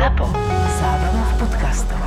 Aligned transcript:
ZAPO. 0.00 0.32
Zábrná 0.80 1.22
v 1.28 1.34
podcastov. 1.44 2.00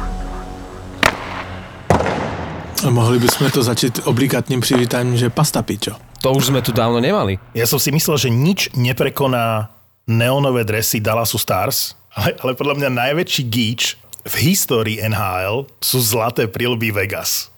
A 2.81 2.87
mohli 2.89 3.21
by 3.21 3.29
sme 3.29 3.53
to 3.53 3.61
začať 3.61 4.09
obligátnym 4.09 4.65
privítaním, 4.65 5.13
že 5.13 5.29
pasta 5.29 5.61
pičo. 5.61 5.93
To 6.25 6.33
už 6.33 6.49
sme 6.49 6.65
tu 6.65 6.73
dávno 6.73 6.97
nemali. 6.97 7.37
Ja 7.53 7.69
som 7.69 7.77
si 7.77 7.93
myslel, 7.93 8.17
že 8.17 8.33
nič 8.33 8.73
neprekoná 8.73 9.69
neonové 10.09 10.65
dresy 10.65 11.05
Dallasu 11.05 11.37
Stars, 11.37 11.93
ale, 12.17 12.33
ale 12.41 12.57
podľa 12.57 12.81
mňa 12.81 12.89
najväčší 12.97 13.43
gíč 13.45 14.01
v 14.25 14.33
histórii 14.41 14.97
NHL 14.97 15.69
sú 15.77 16.01
zlaté 16.01 16.49
prilby 16.49 16.89
Vegas. 16.89 17.52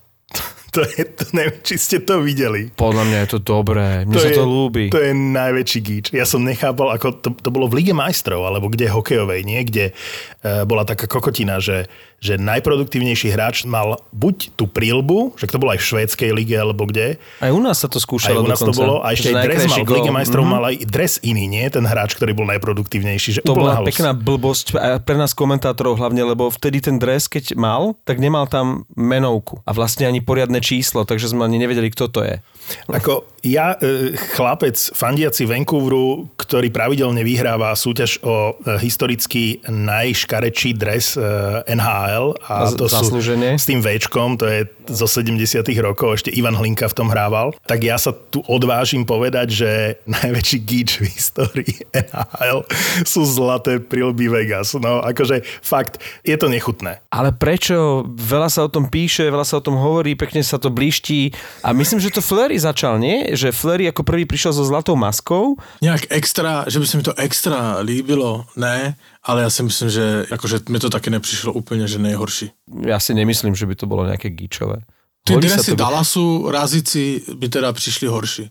To 0.75 0.83
je, 0.83 1.07
to 1.07 1.23
neviem, 1.31 1.55
či 1.63 1.79
ste 1.79 1.97
to 2.03 2.19
videli. 2.19 2.67
Podľa 2.75 3.07
mňa 3.07 3.17
je 3.23 3.29
to 3.31 3.39
dobré. 3.39 4.03
Mne 4.03 4.19
sa 4.19 4.27
je, 4.27 4.35
to 4.35 4.43
ľúbi. 4.43 4.91
To 4.91 4.99
je 4.99 5.15
najväčší 5.15 5.79
gíč. 5.79 6.05
Ja 6.11 6.27
som 6.27 6.43
nechápal, 6.43 6.91
ako 6.91 7.23
to, 7.23 7.31
to 7.31 7.47
bolo 7.47 7.71
v 7.71 7.79
Lige 7.79 7.95
majstrov, 7.95 8.43
alebo 8.43 8.67
kde 8.67 8.91
hokejovej, 8.91 9.47
nie? 9.47 9.63
Kde 9.63 9.95
uh, 9.95 10.67
bola 10.67 10.83
taká 10.83 11.07
kokotina, 11.07 11.63
že, 11.63 11.87
že 12.17 12.35
najproduktívnejší 12.35 13.29
hráč 13.29 13.63
mal 13.63 14.01
buď 14.09 14.53
tú 14.53 14.65
prílbu, 14.65 15.35
že 15.35 15.45
to 15.45 15.57
bolo 15.57 15.71
aj 15.71 15.79
v 15.79 15.87
švédskej 15.87 16.29
lige, 16.31 16.55
alebo 16.55 16.85
kde. 16.85 17.21
Aj 17.37 17.49
u 17.49 17.59
nás 17.59 17.77
sa 17.77 17.87
to 17.87 17.95
Aj 17.95 18.03
skúšalo 18.03 18.41
u 18.41 18.47
nás 18.47 18.57
to 18.57 18.67
dokonca. 18.67 18.79
bolo. 18.79 18.95
A 18.99 19.11
ešte 19.11 19.29
Že 19.29 19.35
aj 19.35 19.45
dres 19.45 19.61
mal. 19.65 19.77
V 19.77 19.93
Lige 19.93 20.11
majstrov 20.11 20.43
Mhm. 20.43 20.51
mal 20.51 20.63
aj 20.65 20.75
dres 20.85 21.13
iný, 21.21 21.45
nie? 21.45 21.65
Ten 21.67 21.83
hráč, 21.83 22.13
ktorý 22.13 22.31
bol 22.31 22.47
najproduktívnejší. 22.47 23.29
Že 23.31 23.41
To 23.43 23.53
bola 23.53 23.77
halus. 23.77 23.89
pekná 23.89 24.11
blbosť 24.11 24.65
pre 24.99 25.15
nás 25.15 25.31
komentátorov 25.31 25.95
hlavne, 25.95 26.25
lebo 26.25 26.47
vtedy 26.47 26.79
ten 26.79 26.95
dres, 26.95 27.25
keď 27.25 27.53
mal, 27.53 27.95
tak 28.01 28.17
nemal 28.17 28.45
tam 28.45 28.65
menovku 28.91 29.61
a 29.61 29.71
vlastne 29.71 30.03
ani 30.03 30.19
poriadne 30.19 30.59
číslo, 30.59 31.03
takže 31.03 31.29
sme 31.29 31.43
ani 31.43 31.57
nevedeli, 31.57 31.87
kto 31.89 32.07
to 32.07 32.21
je. 32.21 32.41
Ako 32.87 33.21
ja, 33.41 33.77
e, 33.77 34.17
chlapec 34.33 34.73
fandiaci 34.73 35.45
Vancouveru, 35.45 36.33
ktorý 36.35 36.67
pravidelne 36.67 37.21
vyhráva 37.21 37.69
súťaž 37.71 38.17
o 38.19 38.57
e, 38.57 38.81
historicky 38.81 39.61
najškarečší 39.65 40.73
dres 40.73 41.13
e, 41.13 41.21
NHL 41.67 42.04
a 42.05 42.69
A 42.69 42.71
to 42.73 42.85
sú 42.85 43.01
zaslúžene? 43.09 43.57
s 43.57 43.65
tým 43.65 43.81
Včkom, 43.81 44.37
to 44.37 44.45
je 44.45 44.69
zo 44.91 45.07
70 45.09 45.65
rokov, 45.81 46.21
ešte 46.21 46.33
Ivan 46.33 46.57
Hlinka 46.57 46.89
v 46.89 46.97
tom 46.97 47.07
hrával, 47.09 47.53
tak 47.65 47.81
ja 47.85 47.97
sa 47.97 48.13
tu 48.13 48.41
odvážim 48.45 49.05
povedať, 49.05 49.47
že 49.51 49.69
najväčší 50.21 50.57
gíč 50.61 50.89
v 51.01 51.05
histórii 51.09 51.75
NHL 51.93 52.65
sú 53.03 53.25
zlaté 53.25 53.81
prilby 53.81 54.29
Vegas. 54.29 54.77
No 54.77 55.01
akože 55.01 55.45
fakt, 55.61 56.01
je 56.21 56.35
to 56.35 56.51
nechutné. 56.51 57.01
Ale 57.09 57.31
prečo? 57.33 58.05
Veľa 58.15 58.49
sa 58.51 58.61
o 58.65 58.69
tom 58.71 58.89
píše, 58.89 59.27
veľa 59.27 59.45
sa 59.45 59.59
o 59.59 59.65
tom 59.65 59.77
hovorí, 59.77 60.13
pekne 60.17 60.41
sa 60.41 60.57
to 60.61 60.69
blíští 60.69 61.31
a 61.65 61.73
myslím, 61.73 62.01
že 62.01 62.13
to 62.13 62.21
Fleury 62.23 62.57
začal, 62.59 62.97
nie? 62.97 63.33
Že 63.33 63.55
Fleury 63.55 63.85
ako 63.89 64.01
prvý 64.03 64.23
prišiel 64.27 64.51
so 64.55 64.65
zlatou 64.65 64.97
maskou 64.97 65.55
Nejak 65.81 66.09
extra, 66.09 66.65
že 66.65 66.79
by 66.79 66.85
sa 66.87 66.95
mi 66.97 67.03
to 67.03 67.13
extra 67.19 67.59
líbilo, 67.83 68.47
ne, 68.55 68.95
ale 69.25 69.41
ja 69.41 69.49
si 69.49 69.65
myslím, 69.65 69.89
že 69.89 70.05
akože 70.29 70.69
mi 70.69 70.77
to 70.77 70.93
také 70.93 71.09
nepřišlo 71.09 71.53
úplne, 71.53 71.89
že 71.89 71.97
nejhorší. 71.97 72.53
Ja 72.67 72.97
si 72.97 73.13
nemyslím, 73.13 73.53
že 73.53 73.65
by 73.65 73.75
to 73.77 73.85
bolo 73.85 74.05
nejaké 74.05 74.33
gíčové. 74.33 74.81
Ty 75.25 75.37
Hodí 75.37 75.49
sa 75.49 75.57
dresy 75.61 75.73
to- 75.73 75.81
Dallasu, 75.81 76.25
razici 76.49 77.03
by 77.25 77.47
teda 77.49 77.73
prišli 77.73 78.05
horší. 78.05 78.45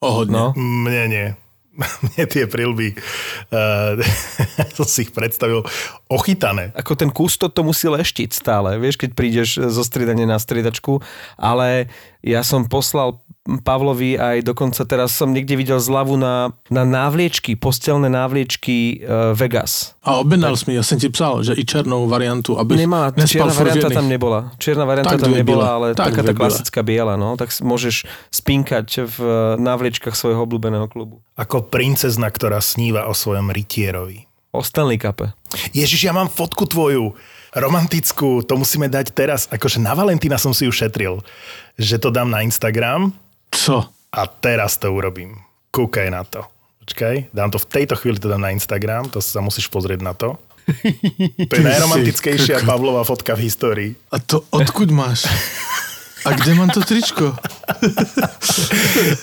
O. 0.00 0.24
No. 0.28 0.52
Mne 0.56 1.04
nie. 1.08 1.26
Mne 2.04 2.24
tie 2.26 2.44
prilby, 2.50 2.90
uh, 3.54 3.94
som 4.74 4.86
si 4.86 5.06
ich 5.06 5.12
predstavil, 5.14 5.62
ochytané. 6.10 6.74
ako 6.74 6.92
ten 6.98 7.10
kustot 7.14 7.54
to 7.54 7.62
musí 7.62 7.86
leštiť 7.86 8.34
stále, 8.34 8.74
vieš, 8.82 8.98
keď 8.98 9.10
prídeš 9.14 9.48
zo 9.62 9.82
striedania 9.86 10.26
na 10.26 10.42
striedačku, 10.42 10.98
ale 11.38 11.86
ja 12.18 12.42
som 12.42 12.66
poslal 12.66 13.22
Pavlovi 13.48 14.20
aj 14.20 14.44
dokonca 14.44 14.84
teraz 14.84 15.16
som 15.16 15.32
niekde 15.32 15.56
videl 15.56 15.80
zľavu 15.80 16.20
na, 16.20 16.52
na 16.68 16.84
návliečky, 16.84 17.56
postelné 17.56 18.12
návliečky 18.12 19.00
uh, 19.00 19.32
Vegas. 19.32 19.96
A 20.04 20.20
objednal 20.20 20.52
si 20.52 20.68
mi, 20.68 20.76
ja 20.76 20.84
som 20.84 21.00
ti 21.00 21.08
psal, 21.08 21.40
že 21.40 21.56
i 21.56 21.64
černou 21.64 22.04
variantu, 22.04 22.60
aby 22.60 22.76
Nemá, 22.76 23.08
čierna 23.24 23.56
varianta 23.56 23.88
tam 23.88 24.04
nebola. 24.04 24.52
Čierna 24.60 24.84
varianta 24.84 25.16
Tak 25.16 25.24
tam 25.24 25.32
nebola, 25.32 25.64
biele. 25.64 25.72
ale 25.72 25.86
Tak 25.96 26.12
taká 26.12 26.20
tá 26.28 26.32
klasická 26.36 26.80
biela, 26.84 27.16
no, 27.16 27.40
tak 27.40 27.48
môžeš 27.64 28.04
spinkať 28.28 29.08
v 29.08 29.16
eh, 29.24 29.32
návliečkach 29.56 30.12
svojho 30.12 30.44
obľúbeného 30.44 30.84
klubu. 30.92 31.24
Ako 31.40 31.72
princezna, 31.72 32.28
ktorá 32.28 32.60
sníva 32.60 33.08
o 33.08 33.16
svojom 33.16 33.48
rytierovi. 33.48 34.28
O 34.52 34.60
Stanley 34.60 35.00
Cupe. 35.00 35.32
Ježiš, 35.72 36.04
ja 36.04 36.12
mám 36.12 36.28
fotku 36.28 36.68
tvoju, 36.68 37.16
romantickú, 37.56 38.44
to 38.44 38.60
musíme 38.60 38.92
dať 38.92 39.12
teraz. 39.16 39.48
Akože 39.48 39.80
na 39.80 39.96
Valentína 39.96 40.36
som 40.36 40.52
si 40.52 40.68
ju 40.68 40.72
šetril, 40.72 41.20
že 41.80 41.96
to 41.96 42.12
dám 42.12 42.28
na 42.28 42.44
Instagram 42.44 43.12
Co? 43.58 43.98
a 44.12 44.26
teraz 44.26 44.80
to 44.80 44.88
urobím. 44.92 45.36
Kúkaj 45.70 46.08
na 46.08 46.24
to. 46.24 46.44
Počkaj, 46.84 47.28
dám 47.36 47.52
to 47.52 47.60
v 47.60 47.68
tejto 47.68 47.94
chvíli 48.00 48.16
to 48.16 48.32
dám 48.32 48.40
na 48.40 48.50
Instagram, 48.56 49.12
to 49.12 49.20
sa 49.20 49.44
musíš 49.44 49.68
pozrieť 49.68 50.00
na 50.00 50.16
to. 50.16 50.40
To 51.48 51.52
je 51.56 51.64
najromantickejšia. 51.64 52.64
Pavlova 52.64 53.04
fotka 53.04 53.36
v 53.36 53.48
histórii. 53.48 53.90
A 54.12 54.20
to 54.20 54.44
odkud 54.52 54.88
máš? 54.88 55.28
A 56.24 56.32
kde 56.36 56.56
mám 56.56 56.72
to 56.72 56.80
tričko? 56.84 57.36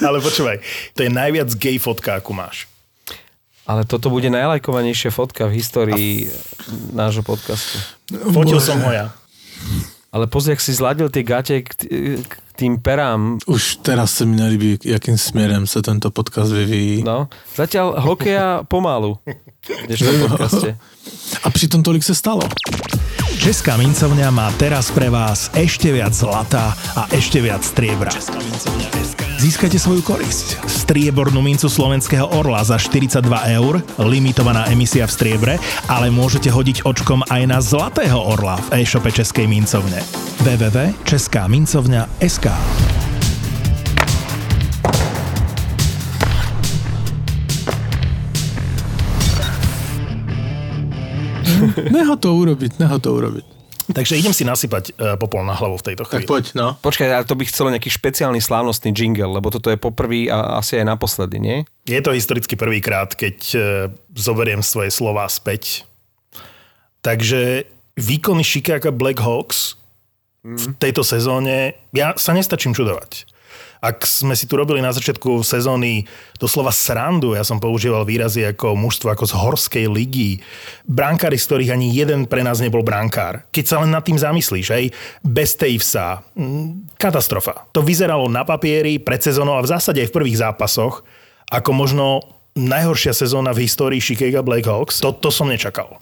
Ale 0.05 0.17
počúvaj, 0.21 0.61
to 0.93 1.05
je 1.05 1.09
najviac 1.09 1.49
gay 1.57 1.77
fotka, 1.81 2.17
akú 2.17 2.33
máš. 2.33 2.69
Ale 3.65 3.81
toto 3.85 4.13
bude 4.13 4.29
najlajkovanejšia 4.29 5.09
fotka 5.09 5.49
v 5.49 5.57
histórii 5.57 6.29
nášho 6.93 7.25
podcastu. 7.25 7.81
Fotil 8.29 8.61
som 8.61 8.77
ho 8.85 8.93
ja. 8.93 9.09
Ale 10.13 10.29
pozri, 10.29 10.53
ak 10.53 10.61
si 10.61 10.71
zladil 10.71 11.09
tie 11.09 11.25
gate 11.25 11.65
k 11.65 12.31
tým 12.55 12.79
perám. 12.79 13.37
Už 13.45 13.75
teraz 13.83 14.17
sa 14.17 14.25
mi 14.25 14.35
nelíbí, 14.35 14.79
jakým 14.83 15.17
směrem 15.17 15.67
se 15.67 15.81
tento 15.81 16.11
podcast 16.11 16.51
vyvíjí. 16.51 17.03
No, 17.03 17.27
zatiaľ 17.55 17.99
hokeja 17.99 18.63
pomalu. 18.67 19.19
Podcaste. 20.29 20.77
A 21.43 21.49
přitom 21.49 21.83
tolik 21.83 22.03
se 22.03 22.15
stalo. 22.15 22.41
Česká 23.37 23.77
mincovňa 23.77 24.31
má 24.31 24.51
teraz 24.57 24.89
pre 24.89 25.09
vás 25.09 25.51
ešte 25.53 25.91
viac 25.91 26.13
zlata 26.13 26.73
a 26.95 27.05
ešte 27.13 27.41
viac 27.41 27.61
striebra. 27.61 28.09
Získate 29.37 29.77
svoju 29.77 30.01
korisť. 30.01 30.65
Striebornú 30.65 31.41
mincu 31.43 31.69
slovenského 31.69 32.25
orla 32.33 32.63
za 32.65 32.79
42 32.79 33.21
eur, 33.53 33.83
limitovaná 34.01 34.65
emisia 34.71 35.05
v 35.05 35.13
striebre, 35.13 35.59
ale 35.85 36.09
môžete 36.09 36.49
hodiť 36.49 36.81
očkom 36.87 37.21
aj 37.29 37.41
na 37.45 37.61
zlatého 37.61 38.17
orla 38.17 38.57
v 38.71 38.81
e-shope 38.81 39.13
Českej 39.13 39.45
mincovne. 39.45 40.01
www.českámincovňa.sk 40.41 42.44
Neho 51.95 52.13
to 52.19 52.35
urobiť, 52.35 52.77
neho 52.77 52.99
to 52.99 53.15
urobiť. 53.15 53.45
Takže 53.85 54.17
idem 54.17 54.33
si 54.33 54.41
nasypať 54.41 54.97
uh, 54.97 55.13
popol 55.13 55.45
na 55.45 55.53
hlavu 55.53 55.77
v 55.77 55.93
tejto 55.93 56.09
Tak 56.09 56.25
chvíli. 56.25 56.27
poď, 56.29 56.45
no. 56.57 56.73
Počkaj, 56.81 57.05
ale 57.05 57.29
to 57.29 57.37
by 57.37 57.45
chcelo 57.45 57.69
nejaký 57.69 57.93
špeciálny 57.93 58.41
slávnostný 58.41 58.89
jingle, 58.89 59.29
lebo 59.29 59.53
toto 59.53 59.69
je 59.69 59.77
poprvý 59.77 60.25
a 60.25 60.57
asi 60.57 60.81
aj 60.81 60.89
naposledy, 60.89 61.37
nie? 61.37 61.69
Je 61.85 62.01
to 62.01 62.09
historicky 62.09 62.57
prvýkrát, 62.57 63.13
keď 63.13 63.37
uh, 63.53 63.61
zoberiem 64.17 64.65
svoje 64.65 64.89
slova 64.89 65.29
späť. 65.29 65.85
Takže 67.05 67.69
výkony 67.93 68.41
Chicago 68.41 68.89
Black 68.89 69.21
Hawks 69.21 69.77
v 70.45 70.63
tejto 70.77 71.01
sezóne, 71.01 71.73
ja 71.89 72.13
sa 72.13 72.37
nestačím 72.37 72.77
čudovať. 72.77 73.25
Ak 73.85 74.01
sme 74.05 74.33
si 74.33 74.49
tu 74.49 74.57
robili 74.57 74.81
na 74.81 74.89
začiatku 74.89 75.45
sezóny 75.45 76.09
doslova 76.41 76.73
srandu, 76.73 77.37
ja 77.37 77.45
som 77.45 77.61
používal 77.61 78.01
výrazy 78.01 78.41
ako 78.41 78.73
mužstvo 78.73 79.13
ako 79.13 79.25
z 79.29 79.33
horskej 79.37 79.85
ligy, 79.85 80.41
brankári, 80.89 81.37
z 81.37 81.45
ktorých 81.45 81.73
ani 81.73 81.93
jeden 81.93 82.25
pre 82.25 82.41
nás 82.41 82.61
nebol 82.61 82.81
brankár. 82.81 83.45
Keď 83.53 83.65
sa 83.65 83.77
len 83.85 83.93
nad 83.93 84.01
tým 84.01 84.17
zamyslíš, 84.17 84.67
hej, 84.73 84.89
bez 85.21 85.53
Tavesa, 85.53 86.25
mm, 86.33 86.97
katastrofa. 86.97 87.69
To 87.77 87.85
vyzeralo 87.85 88.25
na 88.25 88.41
papieri 88.41 88.97
pred 88.97 89.21
sezónou 89.21 89.59
a 89.59 89.65
v 89.65 89.69
zásade 89.69 90.01
aj 90.01 90.09
v 90.09 90.17
prvých 90.17 90.41
zápasoch 90.41 91.05
ako 91.53 91.69
možno 91.69 92.25
najhoršia 92.57 93.13
sezóna 93.13 93.53
v 93.53 93.69
histórii 93.69 94.01
Chicago 94.01 94.41
Blackhawks. 94.41 94.97
To, 95.03 95.13
to 95.13 95.29
som 95.29 95.51
nečakal. 95.51 96.01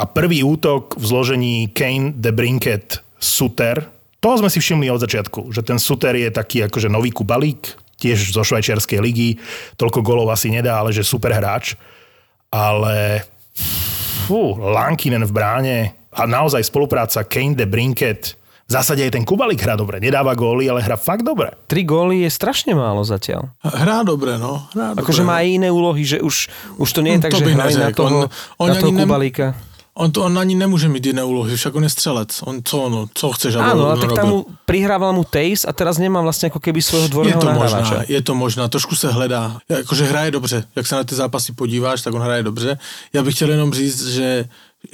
A 0.00 0.08
prvý 0.08 0.40
útok 0.40 0.96
v 0.96 1.04
zložení 1.04 1.68
Kane, 1.68 2.16
De 2.16 2.32
Brinket, 2.32 3.04
Suter, 3.22 3.86
toho 4.18 4.34
sme 4.36 4.50
si 4.50 4.58
všimli 4.58 4.90
od 4.90 4.98
začiatku, 4.98 5.48
že 5.48 5.62
ten 5.62 5.78
Suter 5.78 6.12
je 6.12 6.28
taký 6.28 6.66
akože 6.66 6.86
nový 6.86 7.10
kubalík, 7.10 7.62
tiež 7.96 8.34
zo 8.34 8.42
švajčiarskej 8.42 8.98
ligy, 8.98 9.38
toľko 9.74 10.02
golov 10.02 10.26
asi 10.28 10.50
nedá, 10.50 10.74
ale 10.76 10.90
že 10.90 11.02
super 11.02 11.30
hráč. 11.30 11.78
Ale 12.50 13.22
fú, 14.26 14.58
Lankinen 14.58 15.22
v 15.22 15.32
bráne 15.32 15.76
a 16.10 16.26
naozaj 16.26 16.62
spolupráca 16.62 17.22
Kane, 17.22 17.54
De 17.54 17.64
Brinket, 17.64 18.34
v 18.62 18.70
zásade 18.70 19.02
aj 19.02 19.12
ten 19.12 19.24
Kubalík 19.26 19.60
hrá 19.60 19.76
dobre. 19.76 20.00
Nedáva 20.00 20.32
góly, 20.32 20.64
ale 20.64 20.80
hrá 20.80 20.96
fakt 20.96 21.22
dobre. 21.22 21.52
Tri 21.66 21.84
góly 21.84 22.24
je 22.24 22.30
strašne 22.30 22.72
málo 22.72 23.04
zatiaľ. 23.04 23.52
Hrá 23.60 24.00
dobre, 24.00 24.34
no. 24.36 24.64
Hrá 24.72 24.96
Akože 24.96 25.20
má 25.22 25.44
aj 25.44 25.48
iné 25.60 25.68
úlohy, 25.68 26.02
že 26.02 26.18
už, 26.18 26.48
už 26.80 26.88
to 26.88 27.04
nie 27.04 27.14
je 27.14 27.20
Hm, 27.20 27.24
tak, 27.26 27.30
to 27.32 27.38
že 27.38 27.52
hrajú 27.52 27.76
na 27.76 27.90
toho, 27.92 28.16
On- 28.24 28.30
on 28.58 28.68
na 28.70 28.76
toho 28.80 28.88
ani 28.88 28.96
nem- 28.96 29.04
Kubalíka. 29.04 29.46
On, 29.94 30.08
to, 30.12 30.24
on 30.24 30.38
ani 30.38 30.54
nemůže 30.54 30.88
mít 30.88 31.06
jiné 31.06 31.24
úlohy, 31.24 31.56
však 31.56 31.74
on 31.74 31.82
je 31.84 31.88
střelec. 31.88 32.42
On 32.42 32.60
co, 32.64 32.88
no, 32.88 33.06
co 33.14 33.32
chceš, 33.32 33.54
aby 33.54 33.70
Áno, 33.70 33.84
on 33.84 33.90
ale 33.90 34.00
tak 34.00 34.12
tam 34.16 34.28
mu 34.28 34.38
prihrával 34.64 35.12
mu 35.12 35.24
Taze 35.24 35.68
a 35.68 35.72
teraz 35.76 36.00
nemá 36.00 36.24
vlastne 36.24 36.48
ako 36.48 36.64
keby 36.64 36.80
svojho 36.80 37.06
Je 37.08 37.12
dvorného 37.12 37.40
to 37.40 37.46
nahrávača. 37.52 37.76
možná, 37.76 37.98
je 38.08 38.20
to 38.24 38.32
možná, 38.34 38.64
trošku 38.72 38.96
se 38.96 39.12
hledá. 39.12 39.60
Jakože 39.68 40.04
hraje 40.08 40.30
dobře, 40.30 40.64
jak 40.76 40.86
se 40.86 40.94
na 40.96 41.04
ty 41.04 41.14
zápasy 41.14 41.52
podíváš, 41.52 42.02
tak 42.02 42.14
on 42.14 42.22
hraje 42.24 42.42
dobře. 42.42 42.78
Já 43.12 43.22
bych 43.22 43.34
chtěl 43.34 43.50
jenom 43.50 43.72
říct, 43.72 44.06
že 44.16 44.44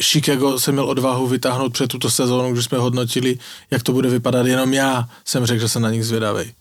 Chicago 0.03 0.59
jsem 0.59 0.75
měl 0.75 0.91
odvahu 0.91 1.27
vytáhnout 1.27 1.73
před 1.73 1.87
tuto 1.87 2.11
sezónu, 2.11 2.53
když 2.53 2.65
jsme 2.65 2.79
hodnotili, 2.79 3.39
jak 3.71 3.83
to 3.83 3.93
bude 3.93 4.09
vypadat. 4.11 4.47
Jenom 4.47 4.75
já 4.75 5.09
jsem 5.25 5.47
řekl, 5.47 5.61
že 5.61 5.69
jsem 5.69 5.83
na 5.83 5.91
nich 5.91 6.05
zvědavej. 6.07 6.53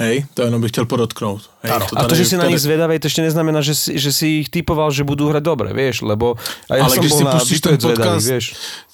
Hej, 0.00 0.24
to 0.34 0.42
jenom 0.42 0.60
bych 0.60 0.70
chtěl 0.70 0.86
podotknout. 0.86 1.50
Hej, 1.60 1.72
Áno, 1.76 1.84
a 1.96 2.08
to, 2.08 2.16
že 2.16 2.24
si 2.24 2.36
na 2.40 2.48
nich 2.48 2.56
zvedavej, 2.56 3.04
to 3.04 3.12
ešte 3.12 3.20
neznamená, 3.20 3.60
že 3.60 3.76
si, 3.76 4.00
že 4.00 4.16
si 4.16 4.40
ich 4.40 4.48
typoval, 4.48 4.88
že 4.88 5.04
budú 5.04 5.28
hrať 5.28 5.44
dobre, 5.44 5.76
vieš, 5.76 6.08
lebo 6.08 6.40
a 6.72 6.80
ja 6.80 6.88
Ale 6.88 6.96
som 6.96 7.04
když 7.04 7.12
si 7.12 7.24
pustíš 7.28 7.60
ten 7.60 7.76
podcast, 7.76 8.24
vieš. 8.24 8.46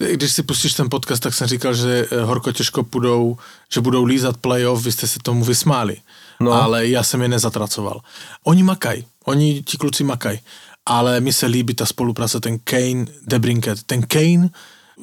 když 0.02 0.30
si 0.34 0.42
pustíš 0.42 0.72
ten 0.74 0.90
podcast, 0.90 1.22
tak 1.22 1.30
jsem 1.30 1.46
říkal, 1.46 1.78
že 1.78 2.10
eh, 2.10 2.26
horko 2.26 2.50
těžko 2.50 2.82
půjdou, 2.82 3.38
že 3.70 3.78
budou 3.80 4.02
lízat 4.02 4.36
playoff, 4.42 4.82
vy 4.82 4.92
jste 4.92 5.06
se 5.06 5.18
tomu 5.22 5.46
vysmáli. 5.46 5.96
No. 6.42 6.52
Ale 6.52 6.90
já 6.90 7.02
jsem 7.02 7.22
je 7.22 7.28
nezatracoval. 7.28 8.00
Oni 8.44 8.62
makaj, 8.66 9.04
oni 9.24 9.62
ti 9.62 9.78
kluci 9.78 10.04
makaj. 10.04 10.38
Ale 10.86 11.20
mi 11.20 11.32
se 11.32 11.46
líbí 11.46 11.74
ta 11.74 11.86
spolupráce, 11.86 12.40
ten 12.40 12.58
Kane, 12.58 13.06
Debrinket. 13.26 13.82
Ten 13.86 14.02
Kane, 14.02 14.50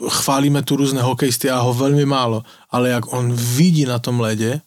chválíme 0.09 0.61
tu 0.63 0.75
různé 0.75 1.01
hokejisty 1.01 1.49
a 1.49 1.59
ho 1.59 1.73
velmi 1.73 2.05
málo, 2.05 2.43
ale 2.71 2.89
jak 2.89 3.13
on 3.13 3.33
vidí 3.35 3.85
na 3.85 3.99
tom 3.99 4.19
ledě, 4.19 4.61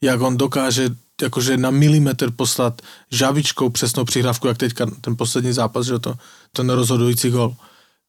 jak 0.00 0.20
on 0.20 0.36
dokáže 0.36 0.90
jakože 1.22 1.56
na 1.56 1.70
milimetr 1.70 2.30
poslat 2.30 2.80
žavičkou 3.12 3.70
přesnou 3.70 4.04
přihrávku, 4.04 4.48
jak 4.48 4.58
teďka 4.58 4.86
ten 5.00 5.16
poslední 5.16 5.52
zápas, 5.52 5.86
že 5.86 5.98
to, 5.98 6.14
ten 6.52 6.70
rozhodující 6.70 7.30
gol. 7.30 7.54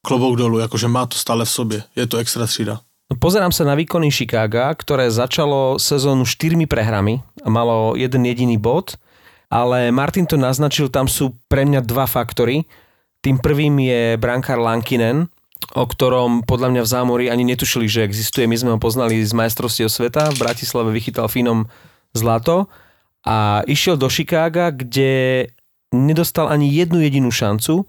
Klobouk 0.05 0.37
dolů, 0.37 0.59
jakože 0.59 0.87
má 0.87 1.05
to 1.05 1.17
stále 1.17 1.45
v 1.45 1.49
sobě. 1.49 1.83
Je 1.95 2.07
to 2.07 2.17
extra 2.17 2.47
třída. 2.47 2.79
No, 3.11 3.19
Pozerám 3.19 3.51
sa 3.51 3.67
na 3.67 3.75
výkony 3.75 4.07
Chicaga, 4.07 4.71
ktoré 4.71 5.11
začalo 5.11 5.75
sezónu 5.75 6.23
štyrmi 6.23 6.63
prehrami 6.63 7.19
a 7.43 7.51
malo 7.51 7.93
jeden 7.99 8.23
jediný 8.23 8.55
bod, 8.55 8.95
ale 9.51 9.91
Martin 9.91 10.23
to 10.23 10.39
naznačil, 10.39 10.87
tam 10.87 11.11
sú 11.11 11.35
pre 11.51 11.67
mňa 11.67 11.83
dva 11.83 12.07
faktory. 12.07 12.63
Tým 13.19 13.37
prvým 13.43 13.77
je 13.83 14.15
brankár 14.15 14.63
Lankinen, 14.63 15.27
o 15.75 15.85
ktorom 15.87 16.43
podľa 16.43 16.75
mňa 16.75 16.81
v 16.83 16.91
zámori 16.91 17.25
ani 17.27 17.47
netušili, 17.47 17.87
že 17.87 18.05
existuje. 18.05 18.47
My 18.47 18.57
sme 18.59 18.71
ho 18.75 18.79
poznali 18.79 19.23
z 19.23 19.31
majstrovstiev 19.31 19.87
sveta, 19.87 20.31
v 20.35 20.41
Bratislave 20.41 20.91
vychytal 20.91 21.31
Fínom 21.31 21.71
zlato 22.11 22.67
a 23.23 23.61
išiel 23.69 23.95
do 23.95 24.09
Chicaga, 24.11 24.73
kde 24.73 25.47
nedostal 25.93 26.47
ani 26.49 26.71
jednu 26.71 27.03
jedinú 27.03 27.29
šancu, 27.31 27.85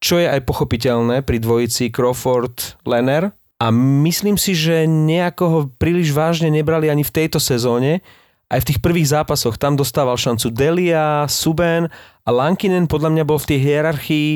čo 0.00 0.14
je 0.16 0.26
aj 0.26 0.46
pochopiteľné 0.48 1.20
pri 1.22 1.38
dvojici 1.42 1.92
Crawford-Lenner. 1.92 3.36
A 3.60 3.66
myslím 3.76 4.40
si, 4.40 4.56
že 4.56 4.88
nejako 4.88 5.44
ho 5.44 5.60
príliš 5.76 6.16
vážne 6.16 6.48
nebrali 6.48 6.88
ani 6.88 7.04
v 7.04 7.12
tejto 7.12 7.36
sezóne. 7.36 8.00
Aj 8.48 8.56
v 8.56 8.66
tých 8.72 8.80
prvých 8.80 9.12
zápasoch 9.12 9.60
tam 9.60 9.76
dostával 9.76 10.16
šancu 10.16 10.48
Delia, 10.48 11.28
Suben 11.28 11.92
a 12.24 12.30
Lankinen 12.32 12.88
podľa 12.88 13.12
mňa 13.12 13.24
bol 13.28 13.36
v 13.36 13.48
tej 13.52 13.58
hierarchii 13.60 14.30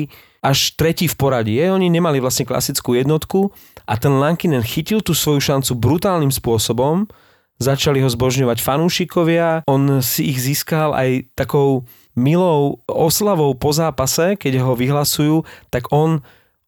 až 0.45 0.77
tretí 0.77 1.09
v 1.09 1.17
poradí. 1.17 1.57
Oni 1.65 1.89
nemali 1.89 2.21
vlastne 2.21 2.45
klasickú 2.45 2.93
jednotku 2.93 3.49
a 3.89 3.97
ten 3.97 4.13
Lankinen 4.13 4.61
chytil 4.61 5.01
tú 5.01 5.17
svoju 5.17 5.41
šancu 5.41 5.73
brutálnym 5.73 6.29
spôsobom, 6.29 7.09
začali 7.57 8.05
ho 8.05 8.09
zbožňovať 8.11 8.61
fanúšikovia, 8.61 9.65
on 9.65 10.05
si 10.05 10.29
ich 10.29 10.37
získal 10.37 10.93
aj 10.93 11.33
takou 11.33 11.89
milou 12.13 12.79
oslavou 12.85 13.57
po 13.57 13.73
zápase, 13.73 14.37
keď 14.37 14.61
ho 14.61 14.77
vyhlasujú, 14.77 15.41
tak 15.73 15.89
on, 15.89 16.21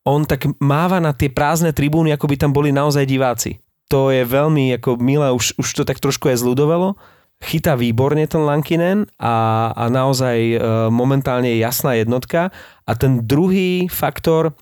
on 0.03 0.25
tak 0.25 0.49
máva 0.57 0.97
na 0.97 1.13
tie 1.13 1.29
prázdne 1.29 1.71
tribúny, 1.71 2.11
ako 2.11 2.25
by 2.33 2.35
tam 2.35 2.51
boli 2.51 2.73
naozaj 2.73 3.05
diváci. 3.05 3.61
To 3.87 4.11
je 4.11 4.27
veľmi 4.27 4.75
ako 4.75 4.99
milé, 4.99 5.31
už, 5.31 5.55
už 5.55 5.67
to 5.71 5.83
tak 5.87 6.03
trošku 6.03 6.27
je 6.27 6.39
zľudovelo. 6.39 6.99
Chytá 7.37 7.77
výborne 7.77 8.25
ten 8.25 8.41
Lankinen 8.41 9.05
a, 9.21 9.69
a 9.77 9.83
naozaj 9.93 10.37
e, 10.37 10.57
momentálne 10.89 11.53
je 11.53 11.61
jasná 11.61 11.93
jednotka. 11.93 12.49
A 12.89 12.91
ten 12.97 13.21
druhý 13.29 13.85
faktor, 13.93 14.57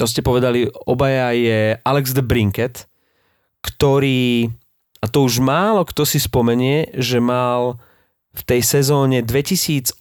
to 0.00 0.08
ste 0.08 0.24
povedali 0.24 0.72
obaja, 0.88 1.36
je 1.36 1.76
Alex 1.84 2.16
de 2.16 2.24
Brinket, 2.24 2.88
ktorý, 3.60 4.48
a 5.04 5.06
to 5.12 5.28
už 5.28 5.44
málo 5.44 5.84
kto 5.84 6.08
si 6.08 6.16
spomenie, 6.16 6.88
že 6.96 7.20
mal 7.20 7.76
v 8.32 8.42
tej 8.56 8.64
sezóne 8.64 9.20
2018-2019 9.20 10.00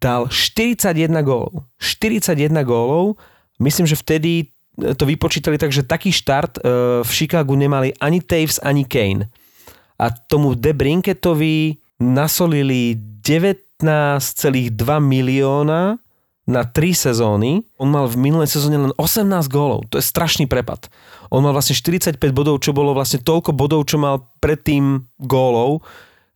dal 0.00 0.32
41 0.32 1.20
gólov. 1.20 1.68
41 1.76 2.48
gólov. 2.64 3.20
Myslím, 3.60 3.84
že 3.84 4.00
vtedy 4.00 4.48
to 4.96 5.04
vypočítali 5.04 5.60
tak, 5.60 5.68
že 5.68 5.84
taký 5.84 6.08
štart 6.08 6.56
e, 6.56 6.60
v 7.04 7.10
Chicagu 7.12 7.52
nemali 7.52 7.92
ani 8.00 8.24
Taves, 8.24 8.56
ani 8.64 8.88
Kane. 8.88 9.28
A 10.00 10.08
tomu 10.08 10.56
De 10.56 10.72
Brinketovi 10.72 11.76
nasolili 12.00 12.96
19,2 13.20 13.84
milióna 15.04 16.00
na 16.48 16.62
3 16.64 16.96
sezóny. 16.96 17.68
On 17.76 17.86
mal 17.86 18.08
v 18.08 18.16
minulej 18.16 18.48
sezóne 18.48 18.80
len 18.80 18.92
18 18.96 19.28
gólov. 19.52 19.86
To 19.92 20.00
je 20.00 20.04
strašný 20.04 20.48
prepad. 20.48 20.88
On 21.28 21.44
mal 21.44 21.52
vlastne 21.52 21.76
45 21.76 22.16
bodov, 22.32 22.64
čo 22.64 22.72
bolo 22.72 22.96
vlastne 22.96 23.20
toľko 23.20 23.52
bodov, 23.52 23.84
čo 23.84 24.00
mal 24.00 24.26
predtým 24.40 25.04
gólov. 25.20 25.84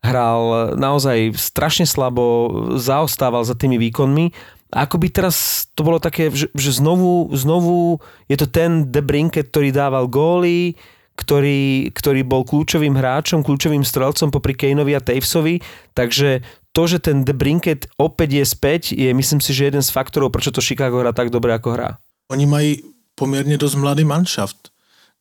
Hral 0.04 0.76
naozaj 0.76 1.32
strašne 1.34 1.88
slabo, 1.88 2.52
zaostával 2.76 3.42
za 3.48 3.56
tými 3.56 3.80
výkonmi. 3.80 4.30
A 4.74 4.84
ako 4.84 5.00
by 5.00 5.08
teraz 5.08 5.66
to 5.72 5.86
bolo 5.86 5.96
také, 5.96 6.28
že, 6.34 6.52
že 6.52 6.70
znovu, 6.76 7.32
znovu 7.32 8.02
je 8.28 8.36
to 8.36 8.46
ten 8.46 8.92
De 8.92 9.00
Brinket, 9.00 9.48
ktorý 9.48 9.72
dával 9.72 10.10
góly, 10.10 10.76
ktorý, 11.14 11.94
ktorý 11.94 12.26
bol 12.26 12.42
kľúčovým 12.42 12.98
hráčom, 12.98 13.46
kľúčovým 13.46 13.86
strelcom 13.86 14.34
popri 14.34 14.54
Kaneovi 14.58 14.98
a 14.98 15.00
Tavesovi, 15.00 15.62
takže 15.94 16.42
to, 16.74 16.82
že 16.90 16.98
ten 16.98 17.22
De 17.22 17.30
Brinket 17.30 17.86
opäť 17.94 18.42
je 18.42 18.44
späť, 18.44 18.82
je 18.98 19.14
myslím 19.14 19.38
si, 19.38 19.54
že 19.54 19.70
jeden 19.70 19.82
z 19.82 19.94
faktorov, 19.94 20.34
prečo 20.34 20.50
to 20.50 20.58
Chicago 20.58 20.98
hrá 20.98 21.14
tak 21.14 21.30
dobre, 21.30 21.54
ako 21.54 21.68
hrá. 21.70 21.90
Oni 22.28 22.46
mají 22.46 22.82
poměrně 23.14 23.58
dost 23.58 23.74
mladý 23.74 24.04
manšaft. 24.04 24.56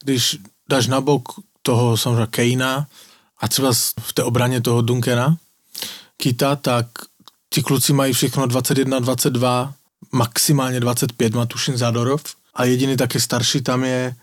Když 0.03 0.37
dáš 0.69 0.87
na 0.87 1.01
bok 1.01 1.29
toho 1.61 1.97
samozřejmě 1.97 2.27
Kejna 2.27 2.87
a 3.39 3.47
třeba 3.47 3.71
v 3.99 4.13
té 4.13 4.23
obraně 4.23 4.61
toho 4.61 4.81
Dunkena, 4.81 5.37
Kita, 6.17 6.55
tak 6.55 6.87
ti 7.49 7.61
kluci 7.61 7.93
mají 7.93 8.13
všechno 8.13 8.45
21, 8.45 8.99
22, 8.99 9.73
maximálně 10.11 10.79
25, 10.79 11.33
má 11.33 11.45
tuším 11.45 11.77
Zadorov 11.77 12.23
a 12.53 12.65
jediný 12.65 12.97
taky 12.97 13.19
starší 13.19 13.61
tam 13.61 13.83
je 13.83 14.15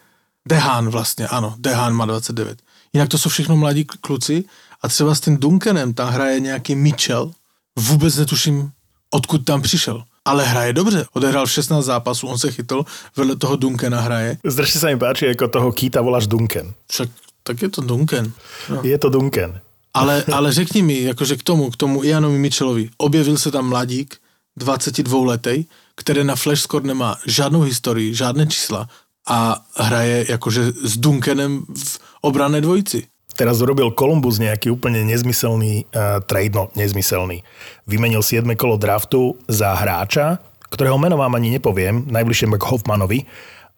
Dehan 0.50 0.88
vlastně, 0.90 1.28
ano, 1.28 1.54
Dehan 1.58 1.94
má 1.94 2.04
29. 2.04 2.58
Jinak 2.92 3.08
to 3.08 3.18
jsou 3.18 3.28
všechno 3.28 3.56
mladí 3.56 3.84
kluci 3.84 4.44
a 4.82 4.88
třeba 4.88 5.14
s 5.14 5.20
tím 5.20 5.36
Duncanem 5.36 5.94
tam 5.94 6.08
hraje 6.08 6.40
nějaký 6.40 6.74
Mitchell, 6.74 7.30
vůbec 7.78 8.16
netuším, 8.16 8.70
odkud 9.10 9.44
tam 9.44 9.62
přišel. 9.62 10.02
Ale 10.24 10.44
hraje 10.44 10.72
dobře, 10.72 11.06
odehrál 11.12 11.46
16 11.46 11.84
zápasů, 11.84 12.26
on 12.26 12.38
se 12.38 12.52
chytl, 12.52 12.84
vedle 13.16 13.36
toho 13.36 13.56
Duncana 13.56 14.00
hraje, 14.00 14.36
Strašne 14.44 14.78
sa 14.80 14.92
mi 14.92 15.00
páči, 15.00 15.32
ako 15.32 15.48
toho 15.48 15.68
Kýta 15.72 16.04
voláš 16.04 16.28
Duncan. 16.28 16.76
však 16.92 17.08
tak 17.42 17.56
je 17.62 17.68
to 17.72 17.80
Duncan. 17.80 18.32
No. 18.68 18.84
Je 18.84 18.98
to 18.98 19.08
Duncan. 19.08 19.60
Ale, 19.94 20.24
ale 20.32 20.52
řekni 20.52 20.82
mi, 20.82 21.02
jakože 21.02 21.36
k 21.36 21.42
tomu, 21.42 21.70
k 21.70 21.76
tomu 21.76 22.04
Ianovi 22.04 22.38
Mitchellovi, 22.38 22.90
objevil 23.00 23.38
se 23.38 23.50
tam 23.50 23.68
mladík, 23.68 24.16
22 24.56 25.26
letej, 25.26 25.64
který 25.96 26.24
na 26.24 26.36
Flashscore 26.36 26.86
nemá 26.86 27.16
žádnou 27.26 27.60
historii, 27.60 28.14
žádné 28.14 28.46
čísla 28.46 28.88
a 29.30 29.62
hraje 29.78 30.26
jakože 30.34 30.74
s 30.74 30.98
Duncanem 30.98 31.62
v 31.62 31.90
obrané 32.26 32.58
dvojici. 32.58 33.06
Teraz 33.38 33.62
urobil 33.62 33.94
Columbus 33.94 34.42
nejaký 34.42 34.74
úplne 34.74 35.06
nezmyselný 35.06 35.86
uh, 35.94 36.18
trade, 36.26 36.52
no 36.52 36.66
nezmyselný. 36.74 37.46
Vymenil 37.86 38.26
7 38.26 38.42
kolo 38.58 38.74
draftu 38.74 39.38
za 39.46 39.70
hráča, 39.78 40.42
ktorého 40.66 40.98
meno 40.98 41.14
vám 41.14 41.38
ani 41.38 41.54
nepoviem, 41.54 42.10
najbližšie 42.10 42.50
k 42.58 42.68
Hoffmanovi, 42.68 43.24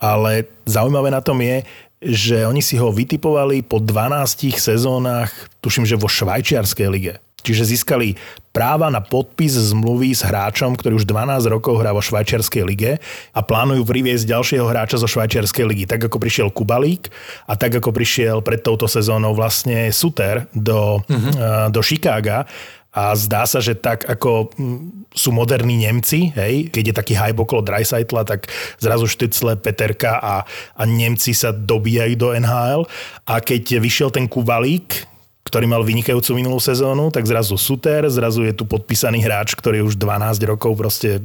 ale 0.01 0.49
zaujímavé 0.65 1.13
na 1.13 1.21
tom 1.21 1.39
je, 1.45 1.63
že 2.03 2.43
oni 2.43 2.59
si 2.59 2.75
ho 2.81 2.91
vytipovali 2.91 3.63
po 3.63 3.79
12 3.79 4.59
sezónach, 4.59 5.31
tuším, 5.63 5.87
že 5.87 6.01
vo 6.01 6.11
švajčiarskej 6.11 6.89
lige. 6.91 7.15
Čiže 7.43 7.75
získali 7.75 8.15
práva 8.55 8.93
na 8.93 9.01
podpis 9.01 9.57
zmluvy 9.57 10.13
s 10.13 10.23
hráčom, 10.23 10.77
ktorý 10.77 11.03
už 11.03 11.09
12 11.09 11.43
rokov 11.49 11.81
hrá 11.81 11.91
vo 11.91 12.05
švajčiarskej 12.05 12.63
lige 12.69 12.93
a 13.33 13.41
plánujú 13.41 13.83
priviesť 13.83 14.29
ďalšieho 14.29 14.67
hráča 14.69 15.01
zo 15.01 15.09
švajčiarskej 15.09 15.65
ligy. 15.67 15.85
Tak 15.89 16.07
ako 16.07 16.21
prišiel 16.21 16.49
Kubalík 16.53 17.11
a 17.49 17.59
tak 17.59 17.81
ako 17.81 17.91
prišiel 17.91 18.45
pred 18.45 18.61
touto 18.61 18.87
sezónou 18.87 19.33
vlastne 19.35 19.91
Suter 19.91 20.47
do, 20.53 21.01
uh-huh. 21.03 21.73
do 21.73 21.81
Chicaga 21.81 22.47
a 22.93 23.17
zdá 23.17 23.49
sa, 23.49 23.65
že 23.65 23.73
tak 23.73 24.05
ako 24.05 24.53
mm, 24.53 25.09
sú 25.17 25.33
moderní 25.33 25.81
Nemci, 25.81 26.29
hej, 26.37 26.69
keď 26.69 26.93
je 26.93 26.95
taký 27.01 27.15
hype 27.17 27.41
okolo 27.41 27.65
Dreisaitla, 27.65 28.29
tak 28.29 28.53
zrazu 28.77 29.09
Štycle, 29.09 29.57
Peterka 29.57 30.21
a, 30.21 30.45
a 30.77 30.83
Nemci 30.85 31.33
sa 31.33 31.57
dobíjajú 31.57 32.15
do 32.21 32.29
NHL 32.37 32.85
a 33.25 33.41
keď 33.41 33.81
vyšiel 33.81 34.13
ten 34.13 34.29
Kubalík, 34.29 35.09
ktorý 35.43 35.67
mal 35.67 35.83
vynikajúcu 35.83 36.39
minulú 36.39 36.63
sezónu, 36.63 37.11
tak 37.11 37.27
zrazu 37.27 37.59
Suter, 37.59 38.07
zrazu 38.09 38.47
je 38.47 38.55
tu 38.55 38.65
podpísaný 38.65 39.21
hráč, 39.21 39.59
ktorý 39.59 39.83
už 39.85 39.99
12 39.99 40.39
rokov 40.47 40.73
proste 40.79 41.19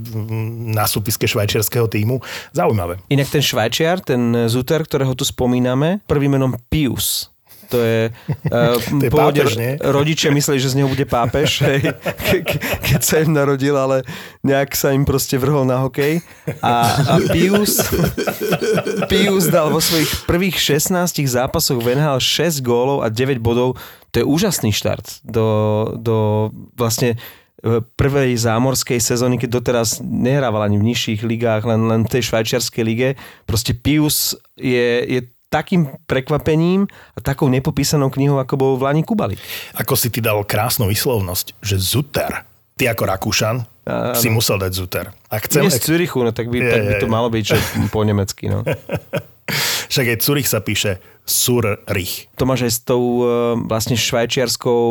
na 0.74 0.90
súpiske 0.90 1.30
švajčiarského 1.30 1.86
týmu. 1.86 2.20
Zaujímavé. 2.52 3.00
Inak 3.14 3.30
ten 3.30 3.46
Švajčiar, 3.46 4.02
ten 4.02 4.50
Zuter, 4.50 4.84
ktorého 4.84 5.14
tu 5.14 5.24
spomíname, 5.24 6.02
prvým 6.10 6.36
menom 6.36 6.58
Pius. 6.68 7.30
To 7.68 7.78
je, 7.84 8.12
uh, 8.52 8.80
To 9.02 9.04
je 9.04 9.12
pápež, 9.12 9.60
nie? 9.60 9.76
rodičia 9.82 10.32
mysleli, 10.32 10.60
že 10.60 10.72
z 10.72 10.78
neho 10.80 10.90
bude 10.90 11.04
pápež, 11.04 11.50
hej, 11.68 11.92
ke, 12.32 12.38
ke, 12.44 12.58
keď 12.60 13.02
sa 13.04 13.16
im 13.24 13.36
narodil, 13.36 13.76
ale 13.76 14.08
nejak 14.44 14.72
sa 14.74 14.96
im 14.96 15.04
proste 15.04 15.36
vrhol 15.36 15.68
na 15.68 15.84
hokej. 15.84 16.24
A, 16.64 16.96
a 16.96 17.14
Pius, 17.32 17.84
Pius 19.12 19.52
dal 19.52 19.72
vo 19.72 19.84
svojich 19.84 20.28
prvých 20.28 20.56
16 20.56 21.20
zápasoch 21.28 21.80
v 21.84 22.00
NHL 22.00 22.20
6 22.24 22.64
gólov 22.64 23.04
a 23.04 23.12
9 23.12 23.40
bodov. 23.44 23.76
To 24.16 24.24
je 24.24 24.26
úžasný 24.26 24.72
štart 24.72 25.22
do, 25.28 25.48
do 26.00 26.50
vlastne 26.80 27.20
e, 27.60 27.84
prvej 27.84 28.40
zámorskej 28.40 29.04
sezóny, 29.04 29.36
keď 29.36 29.60
doteraz 29.60 30.00
nehrával 30.00 30.64
ani 30.64 30.80
v 30.80 30.88
nižších 30.94 31.22
ligách, 31.28 31.68
len, 31.68 31.92
len 31.92 32.02
v 32.08 32.12
tej 32.18 32.32
švajčiarskej 32.32 32.84
lige. 32.88 33.10
Proste 33.44 33.76
Pius 33.76 34.40
je, 34.56 35.04
je 35.04 35.20
takým 35.48 35.88
prekvapením 36.06 36.88
a 37.16 37.20
takou 37.24 37.48
nepopísanou 37.48 38.12
knihou, 38.12 38.38
ako 38.40 38.54
bol 38.60 38.72
v 38.76 38.92
Lani 38.92 39.04
Kubali. 39.04 39.40
Ako 39.80 39.96
si 39.96 40.12
ty 40.12 40.20
dal 40.20 40.44
krásnu 40.44 40.92
vyslovnosť, 40.92 41.56
že 41.64 41.80
Zuter. 41.80 42.44
Ty 42.78 42.94
ako 42.94 43.04
Rakúšan 43.10 43.58
Áno. 43.90 44.14
si 44.14 44.30
musel 44.30 44.62
dať 44.62 44.72
Zuter. 44.76 45.06
A 45.32 45.42
chcem, 45.42 45.66
Nie 45.66 45.74
z 45.74 45.82
Zürichu, 45.82 46.22
no 46.22 46.30
tak 46.30 46.52
by, 46.52 46.62
Je, 46.62 46.70
tak 46.70 46.82
by 46.84 46.94
to 47.02 47.08
je. 47.08 47.12
malo 47.12 47.28
byť 47.34 47.44
že 47.48 47.58
po 47.96 48.06
nemecky. 48.06 48.52
No. 48.52 48.62
však 49.92 50.06
aj 50.14 50.18
Zurich 50.22 50.46
sa 50.52 50.60
píše 50.62 51.02
Surrich. 51.26 52.30
To 52.38 52.46
máš 52.46 52.68
aj 52.68 52.72
s 52.72 52.80
tou 52.84 53.04
e, 53.24 53.28
vlastne 53.66 53.96
švajčiarskou 53.98 54.84